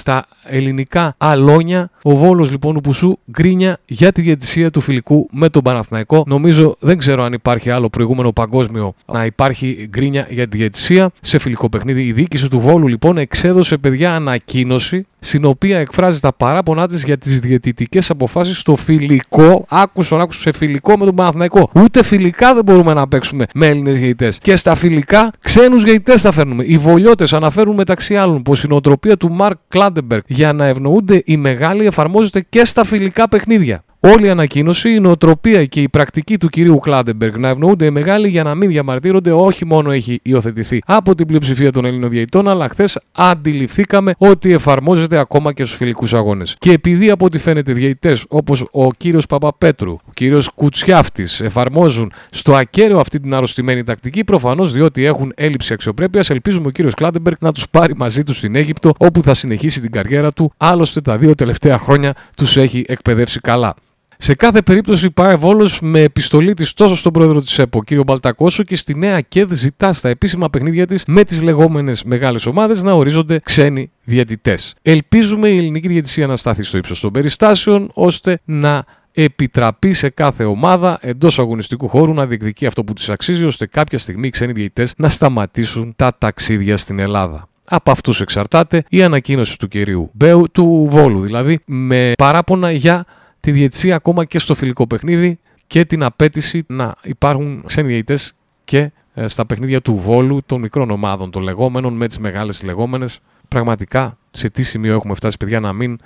στα 0.01 0.25
ελληνικά 0.43 1.15
αλόνια. 1.17 1.89
Ο 2.03 2.15
Βόλος 2.15 2.51
λοιπόν 2.51 2.73
του 2.73 2.81
Πουσού 2.81 3.19
γκρίνια 3.31 3.79
για 3.85 4.11
τη 4.11 4.21
διαιτησία 4.21 4.71
του 4.71 4.81
φιλικού 4.81 5.27
με 5.31 5.49
τον 5.49 5.61
Παναθηναϊκό. 5.61 6.23
Νομίζω 6.27 6.75
δεν 6.79 6.97
ξέρω 6.97 7.23
αν 7.23 7.33
υπάρχει 7.33 7.69
άλλο 7.69 7.89
προηγούμενο 7.89 8.31
παγκόσμιο 8.31 8.93
να 9.13 9.25
υπάρχει 9.25 9.87
γκρίνια 9.89 10.27
για 10.29 10.47
τη 10.47 10.57
διαιτησία 10.57 11.11
σε 11.21 11.39
φιλικό 11.39 11.69
παιχνίδι. 11.69 12.03
Η 12.03 12.11
διοίκηση 12.11 12.49
του 12.49 12.59
Βόλου 12.59 12.87
λοιπόν 12.87 13.17
εξέδωσε 13.17 13.77
παιδιά 13.77 14.15
ανακοίνωση 14.15 15.05
στην 15.23 15.45
οποία 15.45 15.79
εκφράζει 15.79 16.19
τα 16.19 16.33
παράπονά 16.33 16.87
της 16.87 17.03
για 17.03 17.17
τις 17.17 17.39
διαιτητικές 17.39 18.09
αποφάσεις 18.09 18.57
στο 18.59 18.75
φιλικό. 18.75 19.65
Άκουσον, 19.69 20.21
άκουσον 20.21 20.41
σε 20.41 20.51
φιλικό 20.57 20.97
με 20.97 21.05
τον 21.05 21.15
Παναθηναϊκό. 21.15 21.69
Ούτε 21.75 22.03
φιλικά 22.03 22.53
δεν 22.53 22.63
μπορούμε 22.63 22.93
να 22.93 23.07
παίξουμε 23.07 23.45
με 23.53 23.67
Έλληνες 23.67 23.99
ρεφερί. 23.99 24.33
Και 24.41 24.55
στα 24.55 24.75
φιλικά 24.75 25.31
ξένους 25.39 25.83
ρεφερί 25.83 26.17
θα 26.17 26.31
φέρνουμε. 26.31 26.63
Οι 26.63 26.77
βολιώτες 26.77 27.33
αναφέρουν 27.33 27.75
μεταξύ 27.75 28.15
άλλων 28.15 28.41
πως 28.41 28.63
η 28.63 28.67
νοοτροπία 28.67 29.17
του 29.17 29.31
Μαρκ 29.31 29.57
Κλάντεμπεργκ 29.67 30.23
για 30.27 30.53
να 30.53 30.65
ευνοούνται 30.65 31.21
οι 31.25 31.37
μεγάλοι 31.37 31.85
εφαρμόζεται 31.85 32.45
και 32.49 32.65
στα 32.65 32.83
φιλικά 32.83 33.27
παιχνίδια. 33.27 33.83
Όλη 34.03 34.25
η 34.25 34.29
ανακοίνωση, 34.29 34.89
η 34.89 34.99
νοοτροπία 34.99 35.65
και 35.65 35.81
η 35.81 35.89
πρακτική 35.89 36.37
του 36.37 36.47
κυρίου 36.47 36.77
Κλάντεμπεργκ 36.77 37.35
να 37.35 37.47
ευνοούνται 37.47 37.85
οι 37.85 37.89
μεγάλοι 37.91 38.27
για 38.27 38.43
να 38.43 38.55
μην 38.55 38.69
διαμαρτύρονται 38.69 39.31
όχι 39.31 39.65
μόνο 39.65 39.91
έχει 39.91 40.19
υιοθετηθεί 40.23 40.81
από 40.85 41.15
την 41.15 41.27
πλειοψηφία 41.27 41.71
των 41.71 41.85
Ελλήνων 41.85 42.09
διαιτητών, 42.09 42.47
αλλά 42.47 42.69
χθες 42.69 42.99
αντιληφθήκαμε 43.11 44.13
ότι 44.17 44.51
εφαρμόζεται 44.53 45.17
ακόμα 45.17 45.53
και 45.53 45.63
στους 45.63 45.77
φιλικούς 45.77 46.13
αγώνες. 46.13 46.55
Και 46.59 46.71
επειδή 46.71 47.09
από 47.09 47.25
ό,τι 47.25 47.37
φαίνεται 47.37 47.73
διαιτητές 47.73 48.25
όπως 48.29 48.65
ο 48.71 48.91
κύριος 48.91 49.25
Παπαπέτρου, 49.25 49.91
ο 49.91 50.11
κύριος 50.13 50.49
Κουτσιάφτης 50.49 51.41
εφαρμόζουν 51.41 52.11
στο 52.29 52.55
ακέραιο 52.55 52.99
αυτή 52.99 53.19
την 53.19 53.33
αρρωστημένη 53.33 53.83
τακτική, 53.83 54.23
προφανώς 54.23 54.73
διότι 54.73 55.05
έχουν 55.05 55.31
έλλειψη 55.35 55.73
αξιοπρέπειας, 55.73 56.29
ελπίζουμε 56.29 56.67
ο 56.67 56.69
κύριος 56.69 56.93
Κλάντεμπεργκ 56.93 57.37
να 57.39 57.51
τους 57.51 57.65
πάρει 57.71 57.95
μαζί 57.95 58.23
τους 58.23 58.37
στην 58.37 58.55
Αίγυπτο, 58.55 58.93
όπου 58.97 59.23
θα 59.23 59.33
συνεχίσει 59.33 59.81
την 59.81 59.91
καριέρα 59.91 60.31
του. 60.31 60.53
Άλλωστε 60.57 61.01
τα 61.01 61.17
δύο 61.17 61.35
τελευταία 61.35 61.77
χρόνια 61.77 62.15
τους 62.37 62.57
έχει 62.57 62.85
εκπαιδεύσει 62.87 63.39
καλά. 63.39 63.75
Σε 64.23 64.35
κάθε 64.35 64.61
περίπτωση 64.61 65.11
πάει 65.11 65.35
Βόλος 65.35 65.79
με 65.81 65.99
επιστολή 65.99 66.53
της 66.53 66.73
τόσο 66.73 66.95
στον 66.95 67.11
πρόεδρο 67.11 67.41
της 67.41 67.59
ΕΠΟ, 67.59 67.83
κύριο 67.83 68.03
Μπαλτακόσο, 68.03 68.63
και 68.63 68.75
στη 68.75 68.95
νέα 68.95 69.21
ΚΕΔ 69.21 69.53
ζητά 69.53 69.93
στα 69.93 70.09
επίσημα 70.09 70.49
παιχνίδια 70.49 70.87
της 70.87 71.03
με 71.07 71.23
τις 71.23 71.41
λεγόμενες 71.41 72.03
μεγάλες 72.03 72.45
ομάδες 72.45 72.83
να 72.83 72.91
ορίζονται 72.91 73.39
ξένοι 73.43 73.91
διαιτητές. 74.03 74.75
Ελπίζουμε 74.81 75.49
η 75.49 75.57
ελληνική 75.57 75.87
διαιτησία 75.87 76.27
να 76.27 76.35
στάθει 76.35 76.63
στο 76.63 76.77
ύψος 76.77 76.99
των 76.99 77.11
περιστάσεων, 77.11 77.91
ώστε 77.93 78.39
να 78.45 78.83
επιτραπεί 79.11 79.93
σε 79.93 80.09
κάθε 80.09 80.43
ομάδα 80.43 80.99
εντός 81.01 81.39
αγωνιστικού 81.39 81.87
χώρου 81.87 82.13
να 82.13 82.25
διεκδικεί 82.25 82.65
αυτό 82.65 82.83
που 82.83 82.93
της 82.93 83.09
αξίζει, 83.09 83.45
ώστε 83.45 83.65
κάποια 83.65 83.97
στιγμή 83.97 84.27
οι 84.27 84.29
ξένοι 84.29 84.51
διαιτητές 84.51 84.93
να 84.97 85.09
σταματήσουν 85.09 85.93
τα 85.95 86.15
ταξίδια 86.17 86.77
στην 86.77 86.99
Ελλάδα. 86.99 87.47
Από 87.65 87.91
αυτούς 87.91 88.21
εξαρτάται 88.21 88.83
η 88.89 89.03
ανακοίνωση 89.03 89.57
του 89.57 89.67
κυρίου 89.67 90.09
Μπέου, 90.13 90.45
του 90.51 90.87
Βόλου 90.89 91.19
δηλαδή, 91.19 91.59
με 91.65 92.11
παράπονα 92.17 92.71
για 92.71 93.05
τη 93.41 93.51
διετησία 93.51 93.95
ακόμα 93.95 94.25
και 94.25 94.39
στο 94.39 94.55
φιλικό 94.55 94.87
παιχνίδι 94.87 95.39
και 95.67 95.85
την 95.85 96.03
απέτηση 96.03 96.63
να 96.67 96.95
υπάρχουν 97.03 97.63
ξένοι 97.65 97.87
διαιτητές 97.87 98.35
και 98.63 98.91
ε, 99.13 99.27
στα 99.27 99.45
παιχνίδια 99.45 99.81
του 99.81 99.95
Βόλου 99.95 100.41
των 100.45 100.61
μικρών 100.61 100.91
ομάδων 100.91 101.31
των 101.31 101.41
λεγόμενων 101.41 101.93
με 101.93 102.07
τις 102.07 102.19
μεγάλες 102.19 102.63
λεγόμενες. 102.63 103.19
Πραγματικά 103.47 104.17
σε 104.31 104.49
τι 104.49 104.63
σημείο 104.63 104.93
έχουμε 104.93 105.13
φτάσει 105.13 105.37
παιδιά 105.37 105.59
να 105.59 105.73
μην 105.73 105.97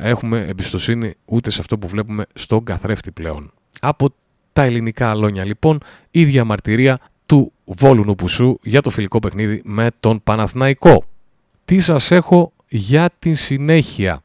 έχουμε 0.00 0.44
εμπιστοσύνη 0.48 1.14
ούτε 1.24 1.50
σε 1.50 1.60
αυτό 1.60 1.78
που 1.78 1.88
βλέπουμε 1.88 2.26
στον 2.34 2.64
καθρέφτη 2.64 3.10
πλέον. 3.10 3.52
Από 3.80 4.08
τα 4.52 4.62
ελληνικά 4.62 5.10
αλόνια 5.10 5.44
λοιπόν 5.44 5.80
η 6.10 6.24
διαμαρτυρία 6.24 6.98
του 7.26 7.52
Βόλου 7.64 8.04
Νουπουσού 8.04 8.58
για 8.62 8.80
το 8.80 8.90
φιλικό 8.90 9.18
παιχνίδι 9.18 9.60
με 9.64 9.90
τον 10.00 10.22
Παναθηναϊκό. 10.24 11.04
Τι 11.64 11.78
σας 11.78 12.10
έχω 12.10 12.52
για 12.68 13.10
τη 13.18 13.34
συνέχεια. 13.34 14.23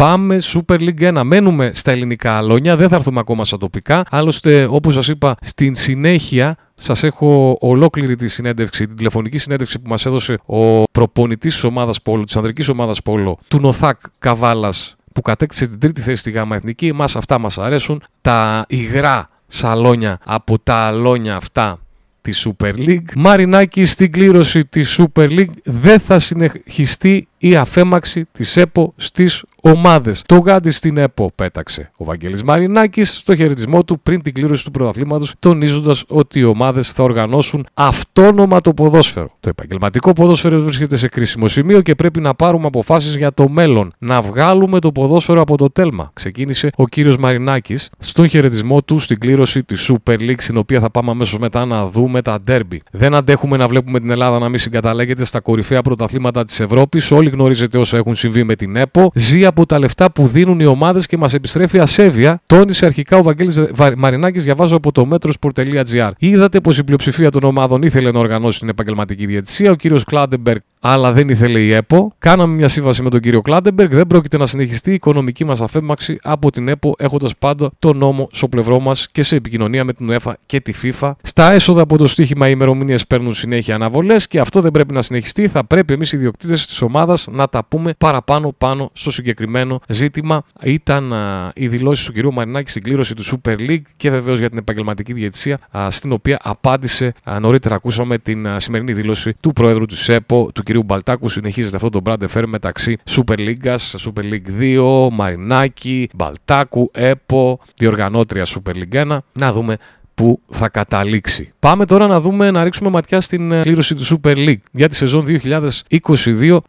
Πάμε 0.00 0.38
Super 0.42 0.78
League 0.80 1.18
1. 1.18 1.22
Μένουμε 1.24 1.70
στα 1.74 1.90
ελληνικά 1.90 2.36
αλόνια, 2.36 2.76
δεν 2.76 2.88
θα 2.88 2.94
έρθουμε 2.94 3.20
ακόμα 3.20 3.44
στα 3.44 3.56
τοπικά. 3.56 4.04
Άλλωστε, 4.10 4.66
όπως 4.70 4.94
σας 4.94 5.08
είπα, 5.08 5.34
στην 5.40 5.74
συνέχεια 5.74 6.56
σας 6.74 7.02
έχω 7.02 7.56
ολόκληρη 7.60 8.16
τη 8.16 8.28
συνέντευξη, 8.28 8.86
την 8.86 8.96
τηλεφωνική 8.96 9.38
συνέντευξη 9.38 9.80
που 9.80 9.88
μας 9.88 10.06
έδωσε 10.06 10.38
ο 10.46 10.82
προπονητής 10.82 11.52
της 11.52 11.64
ομάδας 11.64 12.02
Πόλο, 12.02 12.24
της 12.24 12.36
ανδρικής 12.36 12.68
ομάδας 12.68 13.02
Πόλο, 13.02 13.38
του 13.48 13.60
Νοθάκ 13.60 13.98
Καβάλας, 14.18 14.96
που 15.12 15.20
κατέκτησε 15.20 15.66
την 15.66 15.78
τρίτη 15.78 16.00
θέση 16.00 16.16
στη 16.16 16.30
ΓΑΜΑ 16.30 16.56
Εθνική. 16.56 16.92
Μας 16.92 17.16
αυτά 17.16 17.38
μας 17.38 17.58
αρέσουν. 17.58 18.02
Τα 18.20 18.64
υγρά 18.68 19.28
σαλόνια 19.46 20.18
από 20.24 20.58
τα 20.58 20.74
αλόνια 20.74 21.36
αυτά 21.36 21.78
της 22.20 22.48
Super 22.48 22.74
League. 22.74 23.12
Μαρινάκη 23.16 23.84
στην 23.84 24.12
κλήρωση 24.12 24.64
της 24.64 25.00
Super 25.00 25.30
League 25.30 25.54
δεν 25.64 26.00
θα 26.00 26.18
συνεχιστεί 26.18 27.28
η 27.42 27.56
αφέμαξη 27.56 28.26
της 28.32 28.56
ΕΠΟ 28.56 28.92
στις 28.96 29.44
ομάδες. 29.62 30.22
Το 30.26 30.38
γάντι 30.38 30.70
στην 30.70 30.96
ΕΠΟ 30.96 31.30
πέταξε 31.34 31.90
ο 31.96 32.04
Βαγγέλης 32.04 32.42
Μαρινάκης 32.42 33.16
στο 33.18 33.36
χαιρετισμό 33.36 33.84
του 33.84 34.00
πριν 34.00 34.22
την 34.22 34.34
κλήρωση 34.34 34.64
του 34.64 34.70
πρωταθλήματος, 34.70 35.34
τονίζοντας 35.38 36.04
ότι 36.08 36.38
οι 36.38 36.44
ομάδες 36.44 36.92
θα 36.92 37.02
οργανώσουν 37.02 37.66
αυτόνομα 37.74 38.60
το 38.60 38.74
ποδόσφαιρο. 38.74 39.36
Το 39.40 39.48
επαγγελματικό 39.48 40.12
ποδόσφαιρο 40.12 40.60
βρίσκεται 40.60 40.96
σε 40.96 41.08
κρίσιμο 41.08 41.48
σημείο 41.48 41.80
και 41.80 41.94
πρέπει 41.94 42.20
να 42.20 42.34
πάρουμε 42.34 42.66
αποφάσεις 42.66 43.16
για 43.16 43.32
το 43.32 43.48
μέλλον. 43.48 43.92
Να 43.98 44.20
βγάλουμε 44.20 44.78
το 44.78 44.92
ποδόσφαιρο 44.92 45.40
από 45.40 45.56
το 45.56 45.70
τέλμα, 45.70 46.10
ξεκίνησε 46.12 46.70
ο 46.76 46.88
κύριος 46.88 47.16
Μαρινάκης 47.16 47.90
στον 47.98 48.28
χαιρετισμό 48.28 48.82
του 48.82 48.98
στην 48.98 49.18
κλήρωση 49.18 49.62
της 49.62 49.90
Super 49.90 50.18
League, 50.18 50.34
στην 50.40 50.56
οποία 50.56 50.80
θα 50.80 50.90
πάμε 50.90 51.10
αμέσως 51.10 51.38
μετά 51.38 51.64
να 51.64 51.86
δούμε 51.86 52.22
τα 52.22 52.40
ντέρμπι. 52.40 52.82
Δεν 52.90 53.14
αντέχουμε 53.14 53.56
να 53.56 53.68
βλέπουμε 53.68 54.00
την 54.00 54.10
Ελλάδα 54.10 54.38
να 54.38 54.48
μην 54.48 54.58
συγκαταλέγεται 54.58 55.24
στα 55.24 55.40
κορυφαία 55.40 55.82
πρωταθλήματα 55.82 56.44
της 56.44 56.60
Ευρώπης. 56.60 57.10
Όλοι 57.10 57.29
γνωρίζετε 57.30 57.78
όσα 57.78 57.96
έχουν 57.96 58.14
συμβεί 58.14 58.44
με 58.44 58.56
την 58.56 58.76
ΕΠΟ. 58.76 59.10
Ζει 59.14 59.44
από 59.44 59.66
τα 59.66 59.78
λεφτά 59.78 60.12
που 60.12 60.26
δίνουν 60.26 60.60
οι 60.60 60.64
ομάδες 60.66 61.06
και 61.06 61.16
μας 61.16 61.34
επιστρέφει 61.34 61.78
ασέβεια, 61.78 62.40
τόνισε 62.46 62.86
αρχικά 62.86 63.16
ο 63.16 63.22
Βαγγέλης 63.22 63.60
Μαρινάκης, 63.96 64.44
διαβάζω 64.44 64.76
από 64.76 64.92
το 64.92 65.08
metrosport.gr. 65.10 66.10
Είδατε 66.18 66.60
πως 66.60 66.78
η 66.78 66.84
πλειοψηφία 66.84 67.30
των 67.30 67.44
ομάδων 67.44 67.82
ήθελε 67.82 68.10
να 68.10 68.18
οργανώσει 68.18 68.58
την 68.58 68.68
επαγγελματική 68.68 69.26
διαιτησία. 69.26 69.70
Ο 69.70 69.74
κύριος 69.74 70.04
Κλάντεμπεργκ 70.04 70.60
αλλά 70.80 71.12
δεν 71.12 71.28
ήθελε 71.28 71.60
η 71.60 71.72
ΕΠΟ. 71.72 72.12
Κάναμε 72.18 72.54
μια 72.54 72.68
σύμβαση 72.68 73.02
με 73.02 73.10
τον 73.10 73.20
κύριο 73.20 73.40
Κλάντεμπεργκ. 73.40 73.90
Δεν 73.92 74.06
πρόκειται 74.06 74.36
να 74.36 74.46
συνεχιστεί 74.46 74.90
η 74.90 74.94
οικονομική 74.94 75.44
μας 75.44 75.60
αφαίμαξη 75.60 76.18
από 76.22 76.50
την 76.50 76.68
ΕΠΟ, 76.68 76.94
έχοντας 76.98 77.36
πάντα 77.38 77.70
το 77.78 77.92
νόμο 77.92 78.28
στο 78.32 78.48
πλευρό 78.48 78.80
μας 78.80 79.08
και 79.12 79.22
σε 79.22 79.36
επικοινωνία 79.36 79.84
με 79.84 79.92
την 79.92 80.10
UEFA 80.10 80.32
και 80.46 80.60
τη 80.60 80.72
FIFA. 80.82 81.12
Στα 81.22 81.52
έσοδα 81.52 81.82
από 81.82 81.96
το 81.96 82.06
στοίχημα 82.06 82.46
οι 82.48 82.50
ημερομηνίες 82.54 83.06
παίρνουν 83.06 83.32
συνέχεια 83.32 83.74
αναβολές 83.74 84.28
και 84.28 84.40
αυτό 84.40 84.60
δεν 84.60 84.70
πρέπει 84.70 84.94
να 84.94 85.02
συνεχιστεί. 85.02 85.48
Θα 85.48 85.64
πρέπει 85.64 85.92
εμείς 85.92 86.12
οι 86.12 86.16
ιδιοκτήτες 86.16 86.66
της 86.66 86.82
ομάδας 86.82 87.19
να 87.30 87.48
τα 87.48 87.64
πούμε 87.64 87.94
παραπάνω 87.98 88.54
πάνω 88.58 88.90
στο 88.92 89.10
συγκεκριμένο 89.10 89.80
ζήτημα. 89.88 90.42
Ήταν 90.62 91.12
α, 91.12 91.52
οι 91.54 91.68
δηλώσεις 91.68 92.06
του 92.06 92.12
κυρίου 92.12 92.32
Μαρινάκη 92.32 92.70
στην 92.70 92.82
κλήρωση 92.82 93.14
του 93.14 93.24
Super 93.24 93.56
League 93.58 93.82
και 93.96 94.10
βεβαίως 94.10 94.38
για 94.38 94.48
την 94.48 94.58
επαγγελματική 94.58 95.12
διαιτησία, 95.12 95.58
α, 95.76 95.90
στην 95.90 96.12
οποία 96.12 96.38
απάντησε 96.42 97.12
α, 97.24 97.40
νωρίτερα. 97.40 97.74
Ακούσαμε 97.74 98.18
την 98.18 98.46
σημερινή 98.56 98.92
δήλωση 98.92 99.34
του 99.40 99.52
Προέδρου 99.52 99.86
της 99.86 99.96
ΕΠΟ, 99.96 100.52
του 100.54 100.62
κυρίου 100.62 100.82
Μπαλτάκου. 100.82 101.28
Συνεχίζεται 101.28 101.76
αυτό 101.76 101.88
το 101.88 102.00
bras 102.04 102.20
de 102.20 102.28
fer 102.28 102.44
μεταξύ 102.46 102.96
Super 103.10 103.38
League, 103.38 103.76
Super 103.76 104.22
League 104.22 104.76
2, 104.78 105.08
Μαρινάκη, 105.12 106.08
Μπαλτάκου, 106.14 106.90
ΕΠΟ, 106.92 107.60
διοργανώτρια 107.76 108.46
Super 108.46 108.72
League 108.74 109.06
1. 109.06 109.18
Να 109.38 109.52
δούμε 109.52 109.76
που 110.20 110.40
θα 110.50 110.68
καταλήξει. 110.68 111.52
Πάμε 111.58 111.86
τώρα 111.86 112.06
να 112.06 112.20
δούμε, 112.20 112.50
να 112.50 112.64
ρίξουμε 112.64 112.90
ματιά 112.90 113.20
στην 113.20 113.52
ε, 113.52 113.60
κλήρωση 113.60 113.94
του 113.94 114.06
Super 114.06 114.36
League 114.36 114.60
για 114.72 114.88
τη 114.88 114.94
σεζόν 114.94 115.26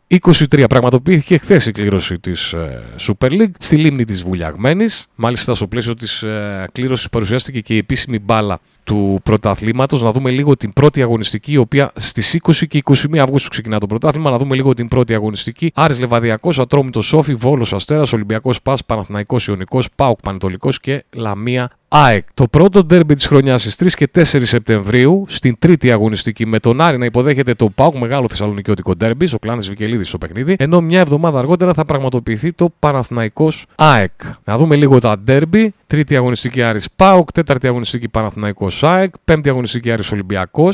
2022-23. 0.10 0.64
Πραγματοποιήθηκε 0.70 1.38
χθες 1.38 1.66
η 1.66 1.72
κλήρωση 1.72 2.20
της 2.20 2.54
ε, 2.54 2.84
Super 3.00 3.30
League 3.32 3.52
στη 3.60 3.76
λίμνη 3.76 4.06
της 4.06 4.24
Βουλιαγμένης. 4.24 5.06
Μάλιστα, 5.16 5.54
στο 5.54 5.68
πλαίσιο 5.68 5.94
της 5.94 6.24
ε, 6.24 6.66
κλήρωσης 6.72 7.10
παρουσιάστηκε 7.10 7.60
και 7.60 7.74
η 7.74 7.78
επίσημη 7.78 8.20
μπάλα 8.20 8.60
του 8.84 9.20
πρωταθλήματος. 9.24 10.02
Να 10.02 10.12
δούμε 10.12 10.30
λίγο 10.30 10.58
την 10.58 10.74
πρώτη 10.74 11.02
αγωνιστική, 11.02 11.52
η 11.52 11.58
οποία 11.58 11.92
στις 11.96 12.40
20 12.44 12.68
και 12.68 12.82
21 12.84 13.18
Αυγούστου 13.18 13.50
ξεκινά 13.50 13.80
το 13.80 13.88
πρωτάθλημα. 13.88 14.30
Να 14.30 14.38
δούμε 14.38 14.56
λίγο 14.56 14.74
την 14.74 14.88
πρώτη 14.88 15.14
αγωνιστική. 15.14 15.72
Άρης 15.76 16.00
Λεβαδιακός, 16.00 16.60
Ατρόμητος 16.60 17.06
Σόφι, 17.06 17.34
Βόλος 17.34 17.74
Αστέρας, 17.74 18.14
Ολυμπιακός 18.14 18.62
Πας, 18.62 18.86
Παναθναϊκό 18.86 19.38
Ιωνικός, 19.48 19.88
Πάουκ 19.96 20.20
Πανετολικός 20.22 20.80
και 20.80 21.04
Λαμία 21.16 21.72
ΑΕΚ. 21.94 22.26
Το 22.34 22.48
πρώτο 22.48 22.84
ντέρμπι 22.84 23.14
της 23.14 23.28
χρονιάς 23.28 23.62
στις 23.62 23.76
3 23.76 23.88
και 23.96 24.08
4 24.08 24.46
Σεπτεμβρίου, 24.46 25.26
στην 25.28 25.56
τρίτη 25.60 25.92
αγωνιστική, 25.92 26.46
με 26.46 26.60
τον 26.60 26.82
Άρη 26.82 26.98
να 26.98 27.06
υποδέχεται 27.06 27.54
το 27.54 27.70
ΠΑΟΚ 27.70 27.98
μεγάλο 27.98 28.26
θεσσαλονικιώτικο 28.30 28.96
ντέρμπι, 28.96 29.26
ο 29.34 29.38
Κλάνης 29.40 29.70
Βικελίδης 29.70 30.08
στο 30.08 30.18
παιχνίδι, 30.18 30.56
ενώ 30.60 30.82
μια 30.82 31.00
εβδομάδα 31.00 31.40
αργότερα 31.40 31.74
θα 31.74 31.86
πραγματοποιηθεί 31.86 32.54
το 32.54 32.74
Παναθναϊκό 32.80 33.52
ΑΕΚ. 33.76 34.12
Να 34.44 34.58
δούμε 34.58 34.76
λίγο 34.76 35.00
τα 35.00 35.20
ντέρμπι. 35.20 35.74
Τρίτη 35.88 36.16
αγωνιστική 36.16 36.62
Άρη 36.62 36.80
ΠΑΟΚ, 36.96 37.32
τέταρτη 37.32 37.68
αγωνιστική 37.68 38.10
Παναθναϊκό 38.10 38.68
ΑΕΚ, 38.82 39.14
πέμπτη 39.26 39.50
αγωνιστική 39.50 39.92
Άρη 39.92 40.04
Ολυμπιακό, 40.14 40.70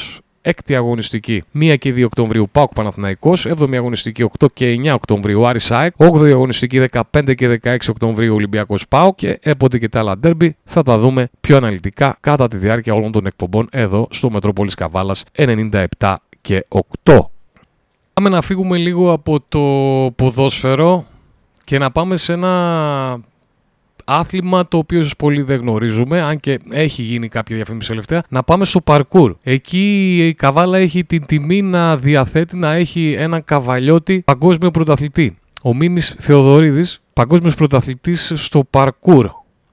έκτη 0.47 0.75
αγωνιστική 0.75 1.43
1 1.59 1.75
και 1.79 1.93
2 1.93 2.03
Οκτωβρίου 2.05 2.49
Πάουκ 2.51 2.73
Παναθηναϊκός, 2.73 3.47
7η 3.47 3.75
αγωνιστική 3.75 4.29
8 4.39 4.45
και 4.53 4.75
9 4.83 4.93
Οκτωβρίου 4.93 5.47
Άρη 5.47 5.59
ΣΑΕΚ, 5.59 5.93
8η 5.97 6.31
αγωνιστική 6.31 6.85
15 7.13 7.33
και 7.35 7.59
16 7.63 7.77
Οκτωβρίου 7.89 8.33
Ολυμπιακός 8.33 8.87
Πάουκ 8.87 9.15
και 9.15 9.39
έποτε 9.41 9.77
και 9.77 9.89
τα 9.89 9.99
άλλα 9.99 10.17
ντέρμπι 10.17 10.55
θα 10.63 10.83
τα 10.83 10.97
δούμε 10.97 11.29
πιο 11.41 11.57
αναλυτικά 11.57 12.17
κατά 12.19 12.47
τη 12.47 12.57
διάρκεια 12.57 12.93
όλων 12.93 13.11
των 13.11 13.25
εκπομπών 13.25 13.67
εδώ 13.71 14.07
στο 14.11 14.29
Μετρόπολης 14.29 14.73
Καβάλας 14.73 15.23
97 15.35 16.15
και 16.41 16.65
8. 17.03 17.19
Πάμε 18.13 18.29
να 18.29 18.41
φύγουμε 18.41 18.77
λίγο 18.77 19.11
από 19.11 19.39
το 19.49 19.61
ποδόσφαιρο 20.15 21.05
και 21.63 21.77
να 21.77 21.91
πάμε 21.91 22.17
σε 22.17 22.33
ένα 22.33 23.19
άθλημα 24.07 24.67
το 24.67 24.77
οποίο 24.77 24.99
ίσως 24.99 25.15
πολλοί 25.15 25.41
δεν 25.41 25.59
γνωρίζουμε, 25.59 26.21
αν 26.21 26.39
και 26.39 26.59
έχει 26.71 27.01
γίνει 27.01 27.27
κάποια 27.27 27.55
διαφήμιση 27.55 27.87
τελευταία, 27.87 28.23
να 28.29 28.43
πάμε 28.43 28.65
στο 28.65 28.81
παρκούρ. 28.81 29.35
Εκεί 29.43 30.17
η 30.27 30.33
Καβάλα 30.33 30.77
έχει 30.77 31.03
την 31.03 31.25
τιμή 31.25 31.61
να 31.61 31.97
διαθέτει 31.97 32.57
να 32.57 32.71
έχει 32.71 33.15
έναν 33.17 33.43
καβαλιώτη 33.43 34.21
παγκόσμιο 34.25 34.71
πρωταθλητή. 34.71 35.37
Ο 35.63 35.75
Μίμης 35.75 36.15
Θεοδωρίδης, 36.17 37.01
παγκόσμιος 37.13 37.55
πρωταθλητής 37.55 38.31
στο 38.35 38.63
παρκούρ. 38.69 39.29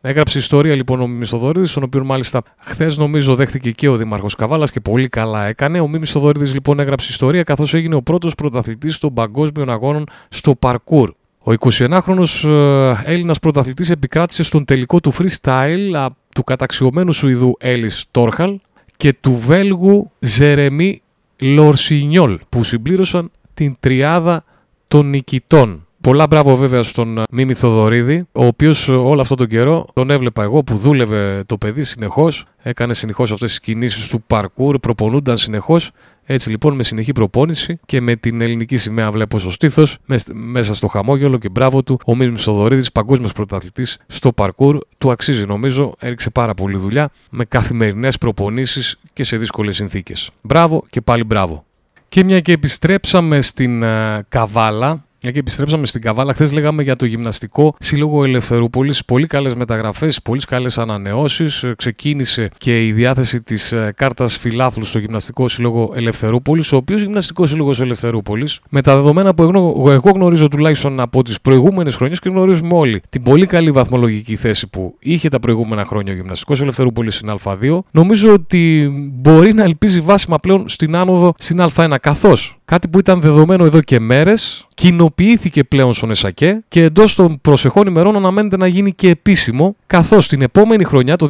Έγραψε 0.06 0.38
ιστορία 0.38 0.74
λοιπόν 0.74 1.00
ο 1.00 1.06
Μίμης 1.06 1.28
Θοδωρίδη, 1.28 1.72
τον 1.72 1.82
οποίο 1.82 2.04
μάλιστα 2.04 2.42
χθες 2.58 2.96
νομίζω 2.96 3.34
δέχτηκε 3.34 3.70
και 3.70 3.88
ο 3.88 3.96
Δήμαρχος 3.96 4.34
Καβάλας 4.34 4.70
και 4.70 4.80
πολύ 4.80 5.08
καλά 5.08 5.46
έκανε. 5.46 5.80
Ο 5.80 5.88
Μίμης 5.88 6.10
Θοδωρίδη 6.10 6.52
λοιπόν 6.52 6.80
έγραψε 6.80 7.08
ιστορία 7.10 7.42
καθώς 7.42 7.74
έγινε 7.74 7.94
ο 7.94 8.02
πρώτος 8.02 8.34
πρωταθλητής 8.34 8.98
των 8.98 9.14
παγκόσμιων 9.14 9.70
αγώνων 9.70 10.04
στο 10.28 10.54
παρκούρ. 10.54 11.10
Ο 11.46 11.52
21χρονος 11.58 12.48
ε, 12.48 13.12
Έλληνας 13.12 13.38
πρωταθλητής 13.38 13.90
επικράτησε 13.90 14.42
στον 14.42 14.64
τελικό 14.64 15.00
του 15.00 15.12
freestyle 15.12 16.06
του 16.34 16.44
καταξιωμένου 16.44 17.12
Σουηδού 17.12 17.56
Έλλης 17.58 18.04
Τόρχαλ 18.10 18.58
και 18.96 19.12
του 19.20 19.32
Βέλγου 19.32 20.10
Ζερεμί 20.18 21.02
Λορσινιόλ 21.40 22.38
που 22.48 22.64
συμπλήρωσαν 22.64 23.30
την 23.54 23.76
τριάδα 23.80 24.44
των 24.88 25.08
νικητών. 25.08 25.86
Πολλά 26.00 26.26
μπράβο 26.26 26.56
βέβαια 26.56 26.82
στον 26.82 27.18
ε, 27.18 27.22
Μίμη 27.30 27.54
Θοδωρίδη, 27.54 28.26
ο 28.32 28.44
οποίος 28.44 28.88
ε, 28.88 28.92
όλο 28.92 29.20
αυτόν 29.20 29.36
τον 29.36 29.46
καιρό 29.46 29.86
τον 29.92 30.10
έβλεπα 30.10 30.42
εγώ 30.42 30.62
που 30.62 30.76
δούλευε 30.76 31.44
το 31.46 31.56
παιδί 31.56 31.82
συνεχώς, 31.82 32.44
έκανε 32.62 32.94
συνεχώς 32.94 33.32
αυτές 33.32 33.48
τις 33.48 33.60
κινήσεις 33.60 34.08
του 34.08 34.22
παρκούρ, 34.26 34.78
προπονούνταν 34.78 35.36
συνεχώς 35.36 35.90
έτσι 36.24 36.50
λοιπόν 36.50 36.74
με 36.74 36.82
συνεχή 36.82 37.12
προπόνηση 37.12 37.78
και 37.86 38.00
με 38.00 38.16
την 38.16 38.40
ελληνική 38.40 38.76
σημαία 38.76 39.10
βλέπω 39.10 39.38
στο 39.38 39.50
στήθος, 39.50 39.98
μέσα 40.32 40.74
στο 40.74 40.86
χαμόγελο 40.86 41.38
και 41.38 41.48
μπράβο 41.48 41.82
του, 41.82 41.98
ο 42.06 42.16
Μίμη 42.16 42.38
Θοδωρίδη, 42.38 42.86
παγκόσμιος 42.92 43.32
πρωταθλητής 43.32 43.98
στο 44.06 44.32
παρκούρ. 44.32 44.78
Του 44.98 45.10
αξίζει 45.10 45.46
νομίζω, 45.46 45.94
έριξε 45.98 46.30
πάρα 46.30 46.54
πολύ 46.54 46.76
δουλειά 46.76 47.10
με 47.30 47.44
καθημερινές 47.44 48.18
προπονήσεις 48.18 48.98
και 49.12 49.24
σε 49.24 49.36
δύσκολες 49.36 49.76
συνθήκες. 49.76 50.30
Μπράβο 50.40 50.84
και 50.90 51.00
πάλι 51.00 51.24
μπράβο. 51.24 51.64
Και 52.08 52.24
μια 52.24 52.40
και 52.40 52.52
επιστρέψαμε 52.52 53.40
στην 53.40 53.82
uh, 53.84 54.18
Καβάλα, 54.28 55.04
μια 55.24 55.32
και 55.32 55.38
επιστρέψαμε 55.38 55.86
στην 55.86 56.00
Καβάλα, 56.00 56.32
χθες 56.32 56.52
λέγαμε 56.52 56.82
για 56.82 56.96
το 56.96 57.06
γυμναστικό 57.06 57.74
σύλλογο 57.78 58.24
Ελευθερούπολης. 58.24 59.04
Πολύ 59.04 59.26
καλές 59.26 59.54
μεταγραφές, 59.54 60.22
πολύ 60.22 60.40
καλές 60.40 60.78
ανανεώσεις. 60.78 61.64
Ξεκίνησε 61.76 62.48
και 62.58 62.86
η 62.86 62.92
διάθεση 62.92 63.42
της 63.42 63.72
ε, 63.72 63.92
κάρτας 63.96 64.36
φιλάθλους 64.36 64.88
στο 64.88 64.98
γυμναστικό 64.98 65.48
σύλλογο 65.48 65.92
Ελευθερούπολης, 65.94 66.72
ο 66.72 66.76
οποίος 66.76 67.02
γυμναστικός 67.02 67.48
σύλλογος 67.48 67.80
Ελευθερούπολης, 67.80 68.60
με 68.70 68.82
τα 68.82 68.94
δεδομένα 68.94 69.34
που 69.34 69.42
εγώ 69.90 70.10
γνωρίζω 70.10 70.48
τουλάχιστον 70.48 71.00
από 71.00 71.22
τις 71.22 71.40
προηγούμενες 71.40 71.94
χρονιές 71.96 72.20
και 72.20 72.28
γνωρίζουμε 72.28 72.74
όλοι 72.74 73.02
την 73.08 73.22
πολύ 73.22 73.46
καλή 73.46 73.70
βαθμολογική 73.70 74.36
θέση 74.36 74.68
που 74.68 74.96
είχε 74.98 75.28
τα 75.28 75.40
προηγούμενα 75.40 75.84
χρόνια 75.84 76.12
ο 76.12 76.16
γυμναστικός 76.16 76.60
Ελευθερούπολης 76.60 77.14
στην 77.14 77.34
Α2, 77.44 77.78
νομίζω 77.90 78.32
ότι 78.32 78.90
μπορεί 79.12 79.54
να 79.54 79.62
ελπίζει 79.62 80.00
βάσιμα 80.00 80.38
πλέον 80.38 80.68
στην 80.68 80.96
άνοδο 80.96 81.34
στην 81.38 81.64
Α1. 81.74 81.94
Καθώς 82.00 82.58
κάτι 82.64 82.88
που 82.88 82.98
ήταν 82.98 83.20
δεδομένο 83.20 83.64
εδώ 83.64 83.80
και 83.80 84.00
μέρες, 84.00 84.66
κοινοποιήθηκε 84.74 85.64
πλέον 85.64 85.92
στον 85.92 86.10
ΕΣΑΚΕ 86.10 86.64
και 86.68 86.82
εντός 86.82 87.14
των 87.14 87.38
προσεχών 87.40 87.86
ημερών 87.86 88.16
αναμένεται 88.16 88.56
να 88.56 88.66
γίνει 88.66 88.92
και 88.92 89.08
επίσημο, 89.08 89.76
καθώς 89.86 90.28
την 90.28 90.42
επόμενη 90.42 90.84
χρονιά, 90.84 91.16
το 91.16 91.28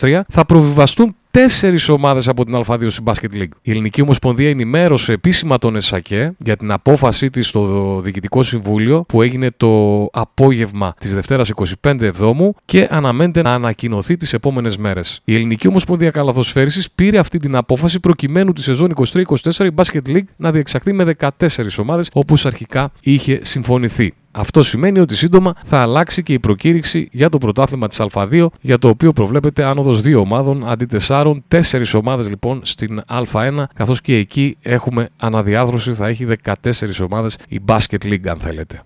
2022-2023, 0.00 0.20
θα 0.28 0.44
προβιβαστούν 0.44 1.16
τέσσερις 1.30 1.88
ομάδες 1.88 2.28
από 2.28 2.44
την 2.44 2.60
Α2 2.66 2.90
στην 2.90 3.04
Basket 3.06 3.34
League. 3.34 3.48
Η 3.62 3.70
Ελληνική 3.70 4.02
Ομοσπονδία 4.02 4.48
ενημέρωσε 4.48 5.12
επίσημα 5.12 5.58
τον 5.58 5.76
ΕΣΑΚΕ 5.76 6.34
για 6.38 6.56
την 6.56 6.70
απόφασή 6.70 7.30
της 7.30 7.48
στο 7.48 8.00
Διοικητικό 8.00 8.42
Συμβούλιο 8.42 9.04
που 9.08 9.22
έγινε 9.22 9.50
το 9.56 10.02
απόγευμα 10.12 10.94
της 11.00 11.14
Δευτέρας 11.14 11.50
25 11.82 12.00
Εβδόμου 12.00 12.54
και 12.64 12.88
αναμένεται 12.90 13.42
να 13.42 13.54
ανακοινωθεί 13.54 14.16
τις 14.16 14.32
επόμενες 14.32 14.76
μέρες. 14.76 15.20
Η 15.24 15.34
Ελληνική 15.34 15.68
Ομοσπονδία 15.68 16.10
Καλαθοσφαίρισης 16.10 16.90
πήρε 16.90 17.18
αυτή 17.18 17.38
την 17.38 17.56
απόφαση 17.56 18.00
προκειμένου 18.00 18.52
τη 18.52 18.62
σεζόν 18.62 18.92
23-24 19.12 19.24
η 19.58 19.70
Basket 19.74 20.08
League 20.08 20.24
να 20.36 20.50
διεξαχθεί 20.50 20.92
με 20.92 21.14
14 21.18 21.34
ομάδες 21.78 22.10
όπως 22.12 22.46
αρχικά 22.46 22.92
είχε 23.00 23.40
συμφωνηθεί. 23.42 24.14
Αυτό 24.32 24.62
σημαίνει 24.62 24.98
ότι 24.98 25.16
σύντομα 25.16 25.54
θα 25.64 25.80
αλλάξει 25.80 26.22
και 26.22 26.32
η 26.32 26.38
προκήρυξη 26.38 27.08
για 27.12 27.28
το 27.28 27.38
πρωτάθλημα 27.38 27.88
της 27.88 28.00
Α2, 28.12 28.46
για 28.60 28.78
το 28.78 28.88
οποίο 28.88 29.12
προβλέπεται 29.12 29.64
άνοδος 29.64 30.00
δύο 30.00 30.20
ομάδων 30.20 30.68
αντί 30.68 30.86
τεσσάρων. 30.86 31.44
Τέσσερις 31.48 31.94
ομάδες 31.94 32.28
λοιπόν 32.28 32.60
στην 32.64 33.02
Α1, 33.08 33.64
καθώς 33.74 34.00
και 34.00 34.16
εκεί 34.16 34.56
έχουμε 34.60 35.08
αναδιάθρωση, 35.16 35.92
θα 35.92 36.08
έχει 36.08 36.26
14 36.44 36.54
ομάδες 37.00 37.36
η 37.48 37.60
Basket 37.66 38.04
League, 38.04 38.28
αν 38.28 38.38
θέλετε. 38.38 38.82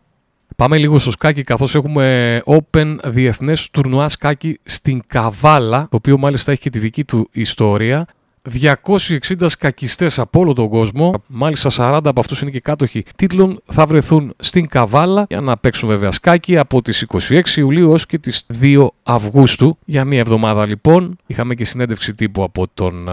Πάμε 0.56 0.78
λίγο 0.78 0.98
στο 0.98 1.10
σκάκι 1.10 1.42
καθώς 1.42 1.74
έχουμε 1.74 2.40
Open 2.44 2.96
διεθνές 3.04 3.70
τουρνουά 3.70 4.08
σκάκι 4.08 4.58
στην 4.62 5.02
Καβάλα, 5.06 5.80
το 5.90 5.96
οποίο 5.96 6.18
μάλιστα 6.18 6.52
έχει 6.52 6.60
και 6.60 6.70
τη 6.70 6.78
δική 6.78 7.04
του 7.04 7.28
ιστορία. 7.32 8.06
260 8.52 9.18
σκακιστές 9.46 10.18
από 10.18 10.40
όλο 10.40 10.52
τον 10.52 10.68
κόσμο, 10.68 11.12
μάλιστα 11.26 11.70
40 11.76 12.00
από 12.04 12.20
αυτούς 12.20 12.40
είναι 12.40 12.50
και 12.50 12.60
κάτοχοι 12.60 13.04
τίτλων, 13.16 13.60
θα 13.64 13.86
βρεθούν 13.86 14.34
στην 14.38 14.68
Καβάλα 14.68 15.24
για 15.28 15.40
να 15.40 15.56
παίξουν 15.56 15.88
βέβαια 15.88 16.10
σκάκι 16.10 16.58
από 16.58 16.82
τις 16.82 17.06
26 17.28 17.40
Ιουλίου 17.56 17.90
έως 17.90 18.06
και 18.06 18.18
τις 18.18 18.46
2 18.60 18.86
Αυγούστου. 19.02 19.78
Για 19.84 20.04
μία 20.04 20.18
εβδομάδα 20.18 20.66
λοιπόν 20.66 21.16
είχαμε 21.26 21.54
και 21.54 21.64
συνέντευξη 21.64 22.14
τύπου 22.14 22.42
από 22.42 22.66
τον 22.74 23.08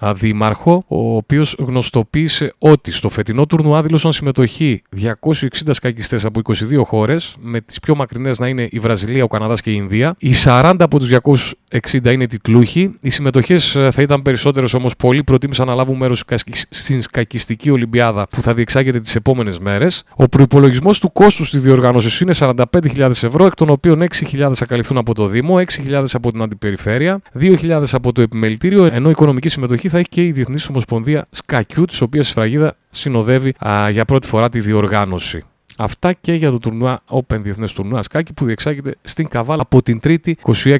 δήμαρχο, 0.00 0.84
ο 0.88 1.16
οποίος 1.16 1.56
γνωστοποίησε 1.58 2.54
ότι 2.58 2.92
στο 2.92 3.08
φετινό 3.08 3.46
τουρνουά 3.46 3.82
δήλωσαν 3.82 4.12
συμμετοχή 4.12 4.82
260 5.02 5.46
σκακιστές 5.70 6.24
από 6.24 6.40
22 6.44 6.82
χώρες, 6.84 7.36
με 7.40 7.60
τις 7.60 7.80
πιο 7.80 7.94
μακρινές 7.94 8.38
να 8.38 8.48
είναι 8.48 8.68
η 8.70 8.78
Βραζιλία, 8.78 9.24
ο 9.24 9.26
Καναδάς 9.26 9.60
και 9.60 9.70
η 9.70 9.74
Ινδία. 9.76 10.14
Οι 10.18 10.32
40 10.44 10.74
από 10.78 10.98
τους 10.98 11.08
260 11.08 12.12
είναι 12.12 12.26
τιτλούχοι. 12.26 12.96
Οι 13.00 13.08
συμμετοχές 13.08 13.76
ε, 13.76 13.90
θα 13.90 14.02
ήταν 14.02 14.22
περισσότερες 14.22 14.74
όμως 14.74 14.96
πολλοί 14.96 15.24
προτίμησαν 15.24 15.66
να 15.66 15.74
λάβουν 15.74 15.96
μέρος 15.96 16.24
στην 16.68 17.02
σκακιστική 17.02 17.70
Ολυμπιάδα 17.70 18.26
που 18.30 18.42
θα 18.42 18.54
διεξάγεται 18.54 19.00
τις 19.00 19.14
επόμενες 19.16 19.58
μέρες. 19.58 20.02
Ο 20.16 20.28
προπολογισμό 20.28 20.90
του 20.92 21.12
κόστους 21.12 21.50
της 21.50 21.60
διοργάνωσης 21.60 22.20
είναι 22.20 22.32
45.000 22.38 23.10
ευρώ, 23.22 23.46
εκ 23.46 23.54
των 23.54 23.70
οποίων 23.70 24.06
6.000 24.32 24.50
θα 24.54 24.66
καλυφθούν 24.66 24.96
από 24.96 25.14
το 25.14 25.26
Δήμο, 25.26 25.56
6.000 25.88 26.04
από 26.12 26.32
την 26.32 26.42
Αντιπεριφέρεια, 26.42 27.20
2.000 27.40 27.82
από 27.92 28.12
το 28.12 28.22
Επιμελητήριο, 28.22 28.84
ενώ 28.84 29.08
η 29.08 29.10
οικονομική 29.10 29.48
συμμετοχή 29.48 29.85
θα 29.88 29.98
έχει 29.98 30.08
και 30.08 30.24
η 30.24 30.32
Διεθνής 30.32 30.68
Ομοσπονδία 30.68 31.26
Σκακιού, 31.30 31.84
της 31.84 32.00
οποίας 32.00 32.26
σφραγίδα 32.26 32.76
συνοδεύει 32.90 33.54
α, 33.66 33.90
για 33.90 34.04
πρώτη 34.04 34.26
φορά 34.26 34.48
τη 34.48 34.60
διοργάνωση. 34.60 35.44
Αυτά 35.76 36.12
και 36.12 36.32
για 36.32 36.50
το 36.50 36.58
τουρνουά 36.58 37.02
Open 37.08 37.40
Διεθνές 37.40 37.72
Τουρνουά 37.72 38.02
Σκάκι 38.02 38.32
που 38.32 38.44
διεξάγεται 38.44 38.96
στην 39.02 39.28
Καβάλα 39.28 39.62
από 39.62 39.82
την 39.82 40.00
3η 40.04 40.32
26 40.54 40.76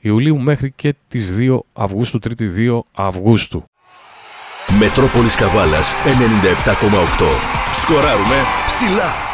Ιουλίου 0.00 0.38
μέχρι 0.40 0.72
και 0.76 0.94
τις 1.08 1.36
2 1.38 1.58
Αυγούστου, 1.74 2.18
3η 2.28 2.56
2 2.56 2.80
Αυγούστου. 2.94 3.64
Μετρόπολης 4.78 5.34
Καβάλας 5.34 5.94
97,8. 5.94 7.24
Σκοράρουμε 7.72 8.36
ψηλά. 8.66 9.27